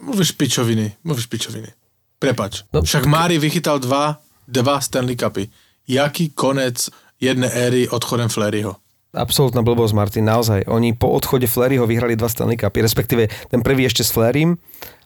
mluvíš 0.00 0.32
pičoviny, 0.32 0.96
mluvíš 1.04 1.28
pičoviny. 1.28 1.68
Prepač. 2.16 2.64
No, 2.72 2.80
Však 2.80 3.04
Mári 3.04 3.36
vychytal 3.36 3.76
dva, 3.76 4.16
dva 4.48 4.80
Stanley 4.80 5.12
Cupy. 5.12 5.52
Jaký 5.84 6.32
konec 6.32 6.88
jedné 7.20 7.52
éry 7.52 7.84
odchodem 7.84 8.32
Fleryho? 8.32 8.80
Absolutná 9.12 9.60
blbosť, 9.60 9.92
Martin, 9.92 10.24
naozaj. 10.24 10.64
Oni 10.72 10.96
po 10.96 11.12
odchode 11.12 11.44
Fleryho 11.44 11.84
vyhrali 11.84 12.16
dva 12.16 12.32
Stanley 12.32 12.56
Cupy, 12.56 12.80
respektíve 12.80 13.28
ten 13.52 13.60
prvý 13.60 13.84
ešte 13.84 14.00
s 14.00 14.08
Flerym, 14.08 14.56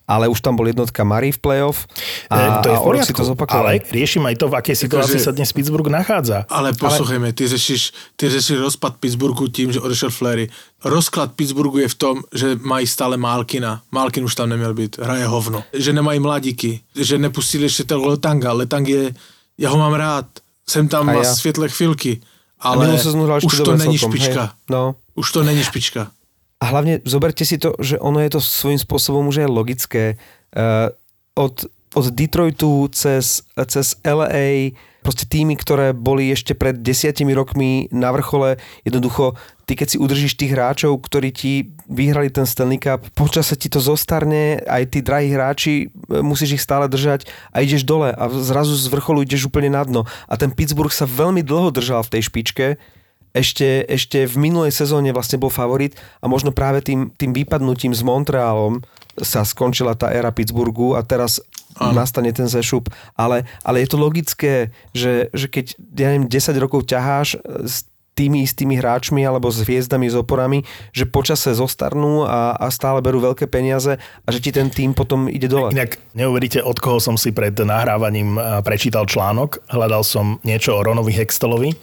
ale 0.09 0.31
už 0.31 0.38
tam 0.40 0.55
bol 0.57 0.66
jednotka 0.71 1.03
Murray 1.05 1.35
v 1.35 1.38
playoff 1.38 1.87
a, 2.31 2.62
E, 2.62 2.62
to 2.62 2.69
je 2.71 2.77
a 2.77 2.81
v 2.81 2.85
poriadku, 2.87 3.11
si 3.11 3.19
to 3.19 3.25
zopakoval. 3.27 3.66
ale 3.66 3.83
riešim 3.90 4.23
aj 4.27 4.37
to, 4.38 4.47
v 4.49 4.55
akej 4.55 4.77
situácii 4.87 5.19
Akože- 5.19 5.27
sa 5.27 5.33
dnes 5.35 5.51
Pittsburgh 5.53 5.90
nachádza. 5.90 6.47
Ale 6.47 6.73
poslouchejme, 6.79 7.33
ty 7.35 7.49
řešíš, 7.49 7.92
ty 8.16 8.31
řešíš 8.31 8.59
rozpad 8.62 8.97
Pittsburghu 9.03 9.49
tím, 9.51 9.73
že 9.75 9.81
odešel 9.83 10.11
Flery. 10.11 10.47
Rozklad 10.85 11.33
Pittsburghu 11.35 11.79
je 11.79 11.88
v 11.88 11.95
tom, 11.95 12.16
že 12.35 12.55
mají 12.62 12.87
stále 12.87 13.16
Malkina. 13.16 13.83
Malkin 13.90 14.25
už 14.25 14.35
tam 14.35 14.49
neměl 14.49 14.75
být, 14.75 14.99
hraje 14.99 15.27
hovno. 15.27 15.64
Že 15.73 15.92
nemají 15.92 16.21
mladíky, 16.21 16.81
že 16.95 17.19
nepustili 17.19 17.64
ještě 17.64 17.85
ten 17.85 17.99
Letanga. 17.99 18.53
Letang 18.53 18.88
je, 18.88 19.14
já 19.59 19.71
ho 19.71 19.79
mám 19.79 19.95
rád, 19.95 20.27
jsem 20.69 20.88
tam 20.88 21.09
A 21.11 21.12
má 21.12 21.23
ja. 21.23 21.35
světle 21.35 21.69
chvilky, 21.69 22.21
A 22.61 22.69
ale 22.69 22.88
už 23.45 23.61
to 23.61 23.77
není 23.77 23.99
celkom, 23.99 24.16
špička. 24.19 24.40
Hej. 24.40 24.51
No. 24.71 24.95
Už 25.14 25.33
to 25.33 25.42
není 25.42 25.64
špička. 25.64 26.09
A 26.57 26.64
hlavne 26.73 27.05
zoberte 27.05 27.45
si 27.45 27.61
to, 27.61 27.77
že 27.77 28.01
ono 28.01 28.25
je 28.25 28.33
to 28.33 28.40
svojím 28.40 28.81
spôsobom 28.81 29.29
už 29.29 29.45
aj 29.45 29.51
logické. 29.53 30.05
Uh, 30.57 30.88
od, 31.37 31.69
od 31.92 32.05
Detroitu 32.16 32.88
cez, 32.97 33.45
cez 33.69 34.01
LA, 34.01 34.73
proste 35.07 35.23
týmy, 35.29 35.55
ktoré 35.55 35.95
boli 35.95 36.35
ešte 36.35 36.59
pred 36.59 36.83
desiatimi 36.83 37.31
rokmi 37.31 37.87
na 37.95 38.11
vrchole, 38.11 38.59
jednoducho, 38.83 39.38
ty 39.62 39.79
keď 39.79 39.95
si 39.95 40.03
udržíš 40.03 40.35
tých 40.35 40.51
hráčov, 40.51 40.99
ktorí 40.99 41.31
ti 41.31 41.77
vyhrali 41.87 42.27
ten 42.27 42.42
Stanley 42.42 42.83
Cup, 42.83 43.07
počase 43.14 43.55
ti 43.55 43.71
to 43.71 43.79
zostarne, 43.79 44.59
aj 44.66 44.83
tí 44.90 45.07
drahí 45.07 45.31
hráči, 45.31 45.75
e, 45.87 45.87
musíš 46.27 46.59
ich 46.59 46.64
stále 46.64 46.90
držať 46.90 47.31
a 47.55 47.62
ideš 47.62 47.87
dole 47.87 48.11
a 48.11 48.27
zrazu 48.35 48.75
z 48.75 48.90
vrcholu 48.90 49.23
ideš 49.23 49.47
úplne 49.47 49.71
na 49.71 49.87
dno. 49.87 50.03
A 50.27 50.35
ten 50.35 50.51
Pittsburgh 50.51 50.90
sa 50.90 51.07
veľmi 51.07 51.47
dlho 51.47 51.71
držal 51.71 52.03
v 52.03 52.19
tej 52.19 52.23
špičke, 52.27 52.66
ešte, 53.33 53.85
ešte 53.89 54.25
v 54.25 54.37
minulej 54.37 54.73
sezóne 54.73 55.11
vlastne 55.11 55.41
bol 55.41 55.53
favorit 55.53 55.97
a 56.23 56.31
možno 56.31 56.55
práve 56.55 56.85
tým, 56.85 57.12
tým 57.15 57.33
vypadnutím 57.35 57.93
s 57.93 58.01
Montrealom 58.05 58.85
sa 59.17 59.45
skončila 59.45 59.97
tá 59.97 60.12
éra 60.12 60.29
Pittsburghu 60.33 60.97
a 60.97 61.01
teraz 61.01 61.41
ano. 61.81 61.97
nastane 61.97 62.33
ten 62.33 62.49
zešup. 62.49 62.89
Ale, 63.17 63.45
ale 63.65 63.85
je 63.85 63.89
to 63.89 63.97
logické, 64.01 64.73
že, 64.93 65.33
že 65.33 65.49
keď, 65.49 65.67
ja 65.97 66.09
neviem, 66.12 66.29
10 66.29 66.57
rokov 66.61 66.89
ťaháš 66.89 67.41
s 67.65 67.89
tými 68.17 68.49
istými 68.49 68.81
hráčmi 68.81 69.21
alebo 69.29 69.53
s 69.53 69.61
hviezdami, 69.61 70.09
s 70.09 70.17
oporami, 70.17 70.65
že 70.97 71.05
počase 71.05 71.53
zostarnú 71.53 72.25
a, 72.25 72.57
a 72.57 72.73
stále 72.73 73.05
berú 73.05 73.21
veľké 73.21 73.45
peniaze 73.45 74.01
a 74.01 74.29
že 74.33 74.41
ti 74.41 74.51
ten 74.57 74.73
tým 74.73 74.97
potom 74.97 75.29
ide 75.29 75.53
dole. 75.53 75.69
Inak 75.77 76.01
neuveríte, 76.17 76.65
od 76.65 76.81
koho 76.81 76.97
som 76.97 77.21
si 77.21 77.37
pred 77.37 77.53
nahrávaním 77.53 78.41
a, 78.41 78.65
prečítal 78.65 79.05
článok. 79.05 79.61
Hľadal 79.69 80.01
som 80.01 80.41
niečo 80.49 80.81
o 80.81 80.81
Ronovi 80.81 81.12
Hextelovi 81.12 81.77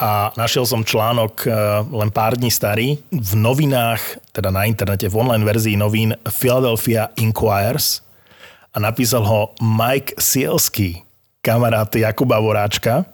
a 0.00 0.32
našiel 0.32 0.64
som 0.64 0.80
článok 0.80 1.44
e, 1.44 1.52
len 1.92 2.08
pár 2.08 2.40
dní 2.40 2.48
starý 2.48 2.96
v 3.12 3.32
novinách, 3.36 4.00
teda 4.32 4.48
na 4.48 4.64
internete, 4.64 5.12
v 5.12 5.20
online 5.20 5.44
verzii 5.44 5.76
novín 5.76 6.16
Philadelphia 6.24 7.12
Inquires 7.20 8.00
a 8.72 8.80
napísal 8.80 9.28
ho 9.28 9.52
Mike 9.60 10.16
Sielski, 10.16 11.04
kamarát 11.44 11.92
Jakuba 11.92 12.40
Voráčka. 12.40 13.04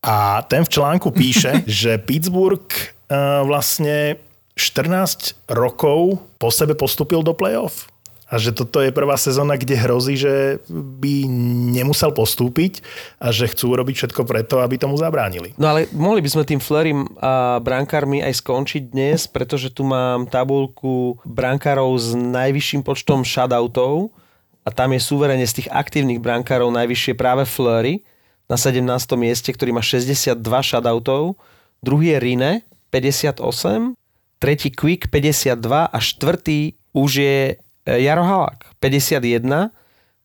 A 0.00 0.40
ten 0.48 0.64
v 0.64 0.72
článku 0.72 1.12
píše, 1.12 1.60
že 1.68 2.00
Pittsburgh 2.00 2.64
uh, 3.12 3.44
vlastne 3.44 4.16
14 4.56 5.52
rokov 5.52 6.16
po 6.40 6.48
sebe 6.48 6.72
postúpil 6.72 7.20
do 7.20 7.36
playoff. 7.36 7.92
A 8.28 8.36
že 8.36 8.52
toto 8.52 8.84
je 8.84 8.92
prvá 8.92 9.16
sezóna, 9.16 9.56
kde 9.56 9.72
hrozí, 9.72 10.20
že 10.20 10.60
by 10.68 11.24
nemusel 11.72 12.12
postúpiť 12.12 12.84
a 13.16 13.32
že 13.32 13.48
chcú 13.48 13.72
robiť 13.72 14.04
všetko 14.04 14.28
preto, 14.28 14.60
aby 14.60 14.76
tomu 14.76 15.00
zabránili. 15.00 15.56
No 15.56 15.72
ale 15.72 15.88
mohli 15.96 16.20
by 16.20 16.28
sme 16.28 16.44
tým 16.44 16.60
Flerim 16.60 17.08
a 17.24 17.56
brankármi 17.56 18.20
aj 18.20 18.44
skončiť 18.44 18.92
dnes, 18.92 19.24
pretože 19.32 19.72
tu 19.72 19.88
mám 19.88 20.28
tabulku 20.28 21.16
brankárov 21.24 21.88
s 21.96 22.12
najvyšším 22.12 22.84
počtom 22.84 23.24
shoutoutov 23.24 24.12
a 24.60 24.68
tam 24.68 24.92
je 24.92 25.00
suverene 25.00 25.48
z 25.48 25.64
tých 25.64 25.68
aktívnych 25.72 26.20
brankárov 26.20 26.68
najvyššie 26.68 27.16
práve 27.16 27.48
Fleury 27.48 28.04
na 28.44 28.60
17. 28.60 28.84
mieste, 29.16 29.48
ktorý 29.56 29.72
má 29.72 29.80
62 29.80 30.36
shoutoutov. 30.44 31.40
Druhý 31.80 32.12
je 32.12 32.18
Rine, 32.20 32.52
58, 32.92 33.40
tretí 34.36 34.68
Quick, 34.68 35.08
52 35.08 35.56
a 35.88 35.96
štvrtý 35.96 36.76
už 36.92 37.10
je 37.24 37.56
Jaro 37.96 38.24
Halák, 38.28 38.76
51. 38.84 39.72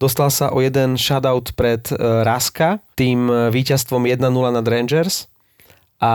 Dostal 0.03 0.27
sa 0.35 0.51
o 0.51 0.59
jeden 0.59 0.99
shoutout 0.99 1.55
pred 1.55 1.87
e, 1.87 1.95
Raska, 2.27 2.83
tým 2.99 3.31
e, 3.31 3.47
víťazstvom 3.55 4.03
1-0 4.03 4.19
nad 4.27 4.65
Rangers. 4.67 5.31
A 6.03 6.11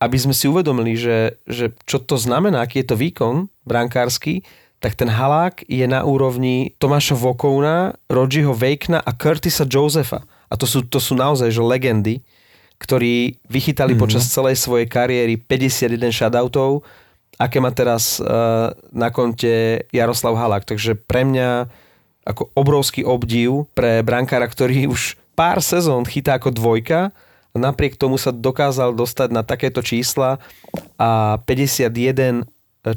aby 0.00 0.16
sme 0.18 0.32
si 0.32 0.48
uvedomili, 0.48 0.96
že, 0.96 1.36
že 1.44 1.76
čo 1.84 2.00
to 2.00 2.16
znamená, 2.16 2.64
aký 2.64 2.82
je 2.82 2.88
to 2.88 2.96
výkon 2.96 3.52
brankársky, 3.68 4.42
tak 4.82 4.98
ten 4.98 5.06
Halák 5.06 5.62
je 5.70 5.86
na 5.86 6.02
úrovni 6.02 6.74
Tomáša 6.82 7.14
Vokouna, 7.14 7.94
Rodžiho 8.10 8.50
Vejkna 8.50 8.98
a 8.98 9.10
Curtisa 9.14 9.62
Josefa. 9.62 10.26
A 10.50 10.58
to 10.58 10.66
sú, 10.66 10.82
to 10.82 10.98
sú 10.98 11.14
naozaj 11.14 11.54
že 11.54 11.62
legendy, 11.62 12.18
ktorí 12.82 13.38
vychytali 13.46 13.94
mm-hmm. 13.94 14.02
počas 14.02 14.26
celej 14.26 14.58
svojej 14.58 14.90
kariéry 14.90 15.38
51 15.38 16.10
shoutoutov, 16.10 16.82
aké 17.40 17.58
má 17.60 17.70
teraz 17.72 18.20
uh, 18.20 18.74
na 18.92 19.08
konte 19.08 19.84
Jaroslav 19.90 20.36
Halák. 20.36 20.64
Takže 20.68 20.96
pre 20.96 21.24
mňa 21.24 21.68
ako 22.22 22.54
obrovský 22.54 23.02
obdiv 23.02 23.66
pre 23.74 24.02
brankára, 24.06 24.46
ktorý 24.46 24.86
už 24.90 25.18
pár 25.34 25.58
sezón 25.58 26.06
chytá 26.06 26.38
ako 26.38 26.54
dvojka 26.54 27.10
a 27.52 27.56
napriek 27.56 27.98
tomu 27.98 28.16
sa 28.16 28.30
dokázal 28.32 28.94
dostať 28.94 29.28
na 29.34 29.42
takéto 29.42 29.82
čísla 29.82 30.38
a 30.96 31.38
51 31.44 32.46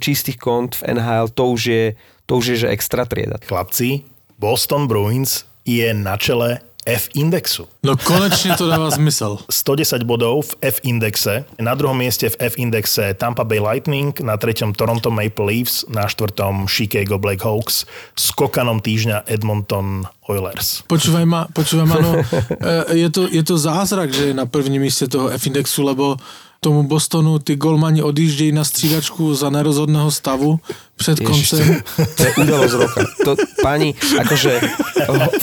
čistých 0.02 0.42
kont 0.42 0.82
v 0.82 0.98
NHL, 0.98 1.30
to 1.30 1.44
už 1.54 1.62
je, 1.66 1.86
to 2.26 2.42
už 2.42 2.46
je 2.54 2.58
že 2.66 2.74
extra 2.74 3.06
trieda. 3.06 3.38
Chlapci, 3.46 4.06
Boston 4.42 4.90
Bruins 4.90 5.46
je 5.66 5.90
na 5.94 6.18
čele 6.18 6.65
F-indexu. 6.86 7.66
No 7.82 7.98
konečne 7.98 8.54
to 8.54 8.70
dáva 8.70 8.94
zmysel. 8.94 9.42
110 9.50 10.06
bodov 10.06 10.54
v 10.54 10.70
F-indexe. 10.70 11.50
Na 11.58 11.74
druhom 11.74 11.98
mieste 11.98 12.30
v 12.30 12.38
F-indexe 12.54 13.18
Tampa 13.18 13.42
Bay 13.42 13.58
Lightning, 13.58 14.14
na 14.22 14.38
treťom 14.38 14.78
Toronto 14.78 15.10
Maple 15.10 15.50
Leafs, 15.50 15.82
na 15.90 16.06
štvrtom 16.06 16.70
Chicago 16.70 17.18
Black 17.18 17.42
Hawks, 17.42 17.90
skokanom 18.14 18.86
týždňa 18.86 19.26
Edmonton 19.26 20.06
Oilers. 20.30 20.86
Počúvaj 20.86 21.26
ma, 21.26 21.50
počúvaj 21.50 21.86
ma, 21.90 21.98
no, 21.98 22.12
e, 22.94 23.02
je 23.02 23.10
to, 23.10 23.26
je 23.30 23.42
to 23.42 23.58
zázrak, 23.58 24.14
že 24.14 24.32
je 24.32 24.34
na 24.38 24.46
prvním 24.46 24.86
míste 24.86 25.10
toho 25.10 25.34
F-indexu, 25.34 25.82
lebo 25.82 26.22
tomu 26.66 26.84
Bostonu 26.84 27.40
ty 27.40 27.56
golmani 27.56 28.02
odjíždějí 28.02 28.52
na 28.52 28.64
střídačku 28.64 29.36
za 29.36 29.50
nerozhodného 29.50 30.12
stavu 30.12 30.60
před 30.96 31.22
Ježiš, 31.22 31.50
koncem. 31.50 31.82
To 32.16 32.24
je 32.24 32.32
udalosť 32.42 32.74
roka. 32.74 33.00
To, 33.28 33.32
páni, 33.62 33.94
akože 33.94 34.52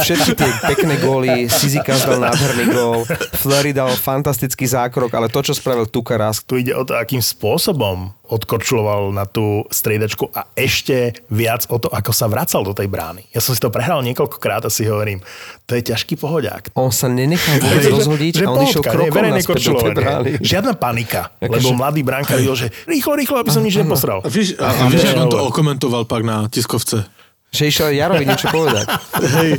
všetky 0.02 0.32
tie 0.34 0.50
pekné 0.64 0.96
góly, 0.98 1.46
Sizikas 1.46 2.08
dal 2.08 2.24
nádherný 2.24 2.64
gól, 2.72 3.04
Fleury 3.36 3.76
dal 3.76 3.92
fantastický 3.94 4.64
zákrok, 4.64 5.12
ale 5.12 5.28
to, 5.28 5.44
čo 5.44 5.52
spravil 5.52 5.86
Tukaras, 5.86 6.40
Tu 6.42 6.64
ide 6.64 6.72
o 6.72 6.82
to, 6.82 6.96
akým 6.96 7.20
spôsobom 7.20 8.16
odkorčuloval 8.32 9.12
na 9.12 9.28
tú 9.28 9.68
striedačku 9.68 10.32
a 10.32 10.48
ešte 10.56 11.20
viac 11.28 11.68
o 11.68 11.76
to, 11.76 11.92
ako 11.92 12.16
sa 12.16 12.32
vracal 12.32 12.64
do 12.64 12.72
tej 12.72 12.88
brány. 12.88 13.28
Ja 13.36 13.44
som 13.44 13.52
si 13.52 13.60
to 13.60 13.68
prehral 13.68 14.00
niekoľkokrát 14.00 14.64
a 14.64 14.72
si 14.72 14.88
hovorím, 14.88 15.20
to 15.68 15.76
je 15.76 15.92
ťažký 15.92 16.16
pohodiak. 16.16 16.72
on 16.72 16.88
sa 16.88 17.12
nenechal 17.12 17.60
vôbec 17.60 17.84
rozhodiť 17.92 18.32
a 18.40 18.48
on 18.48 18.64
išiel 18.64 18.80
pohodka, 18.80 18.88
nie, 18.88 18.96
krokom 18.96 19.16
verejné 19.20 19.40
naspäť 19.44 19.62
do 19.68 19.74
tej 19.76 19.92
brány. 19.92 20.30
Žiadna 20.40 20.72
panika, 20.80 21.11
panika, 21.12 21.36
lebo 21.44 21.68
mladý 21.76 22.00
brankár 22.02 22.40
videl, 22.40 22.56
že 22.56 22.66
rýchlo, 22.88 23.12
rýchlo, 23.16 23.36
aby 23.44 23.50
som 23.52 23.60
nič 23.60 23.76
neposral. 23.76 24.24
A 24.24 24.28
víš, 24.32 24.56
a, 24.56 24.72
a 24.72 24.88
víš, 24.88 25.12
on 25.12 25.28
to 25.28 25.40
okomentoval 25.44 26.08
pak 26.08 26.22
na 26.24 26.48
tiskovce? 26.48 27.04
Že 27.52 27.62
išiel 27.68 27.88
Jarovi 27.92 28.24
niečo 28.24 28.48
povedať. 28.48 28.88
Hej, 29.36 29.50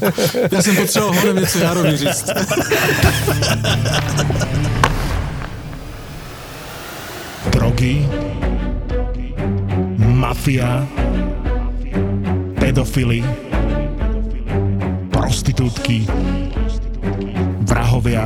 ja 0.50 0.60
som 0.66 0.74
potreboval 0.74 1.14
hore 1.14 1.32
niečo 1.38 1.58
Jarovi 1.62 1.94
říct. 1.94 2.26
Drogy, 7.54 7.94
mafia, 10.02 10.90
pedofily, 12.58 13.22
prostitútky, 15.14 16.10
vrahovia. 17.70 18.26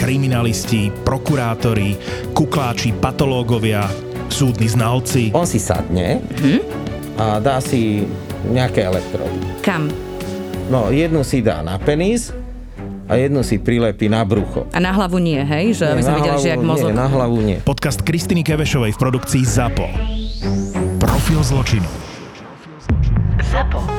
kriminalisti, 0.00 0.88
prokurátori, 1.04 1.92
kukláči, 2.32 2.96
patológovia, 2.96 3.84
súdni 4.32 4.64
znalci. 4.64 5.28
On 5.36 5.44
si 5.44 5.60
sadne 5.60 6.24
a 7.20 7.36
dá 7.36 7.60
si 7.60 8.08
nejaké 8.48 8.88
elektrody. 8.88 9.60
Kam? 9.60 9.92
No, 10.72 10.88
jednu 10.88 11.20
si 11.20 11.44
dá 11.44 11.60
na 11.60 11.76
penis 11.76 12.32
a 13.10 13.20
jednu 13.20 13.44
si 13.44 13.60
prilepí 13.60 14.08
na 14.08 14.24
brucho. 14.24 14.64
A 14.72 14.80
na 14.80 14.96
hlavu 14.96 15.20
nie, 15.20 15.42
hej? 15.44 15.76
Že 15.76 15.84
aby 15.92 16.02
sme 16.06 16.14
na 16.14 16.18
videli, 16.22 16.36
že 16.40 16.48
jak 16.54 16.62
mozog. 16.64 16.88
Nie, 16.88 16.96
na 16.96 17.08
hlavu 17.10 17.38
nie. 17.44 17.58
Podcast 17.60 18.00
Kristiny 18.00 18.40
Kevešovej 18.40 18.96
v 18.96 18.98
produkcii 19.02 19.42
ZAPO. 19.44 19.86
Profil 20.96 21.44
zločinu. 21.44 21.90
ZAPO. 23.50 23.89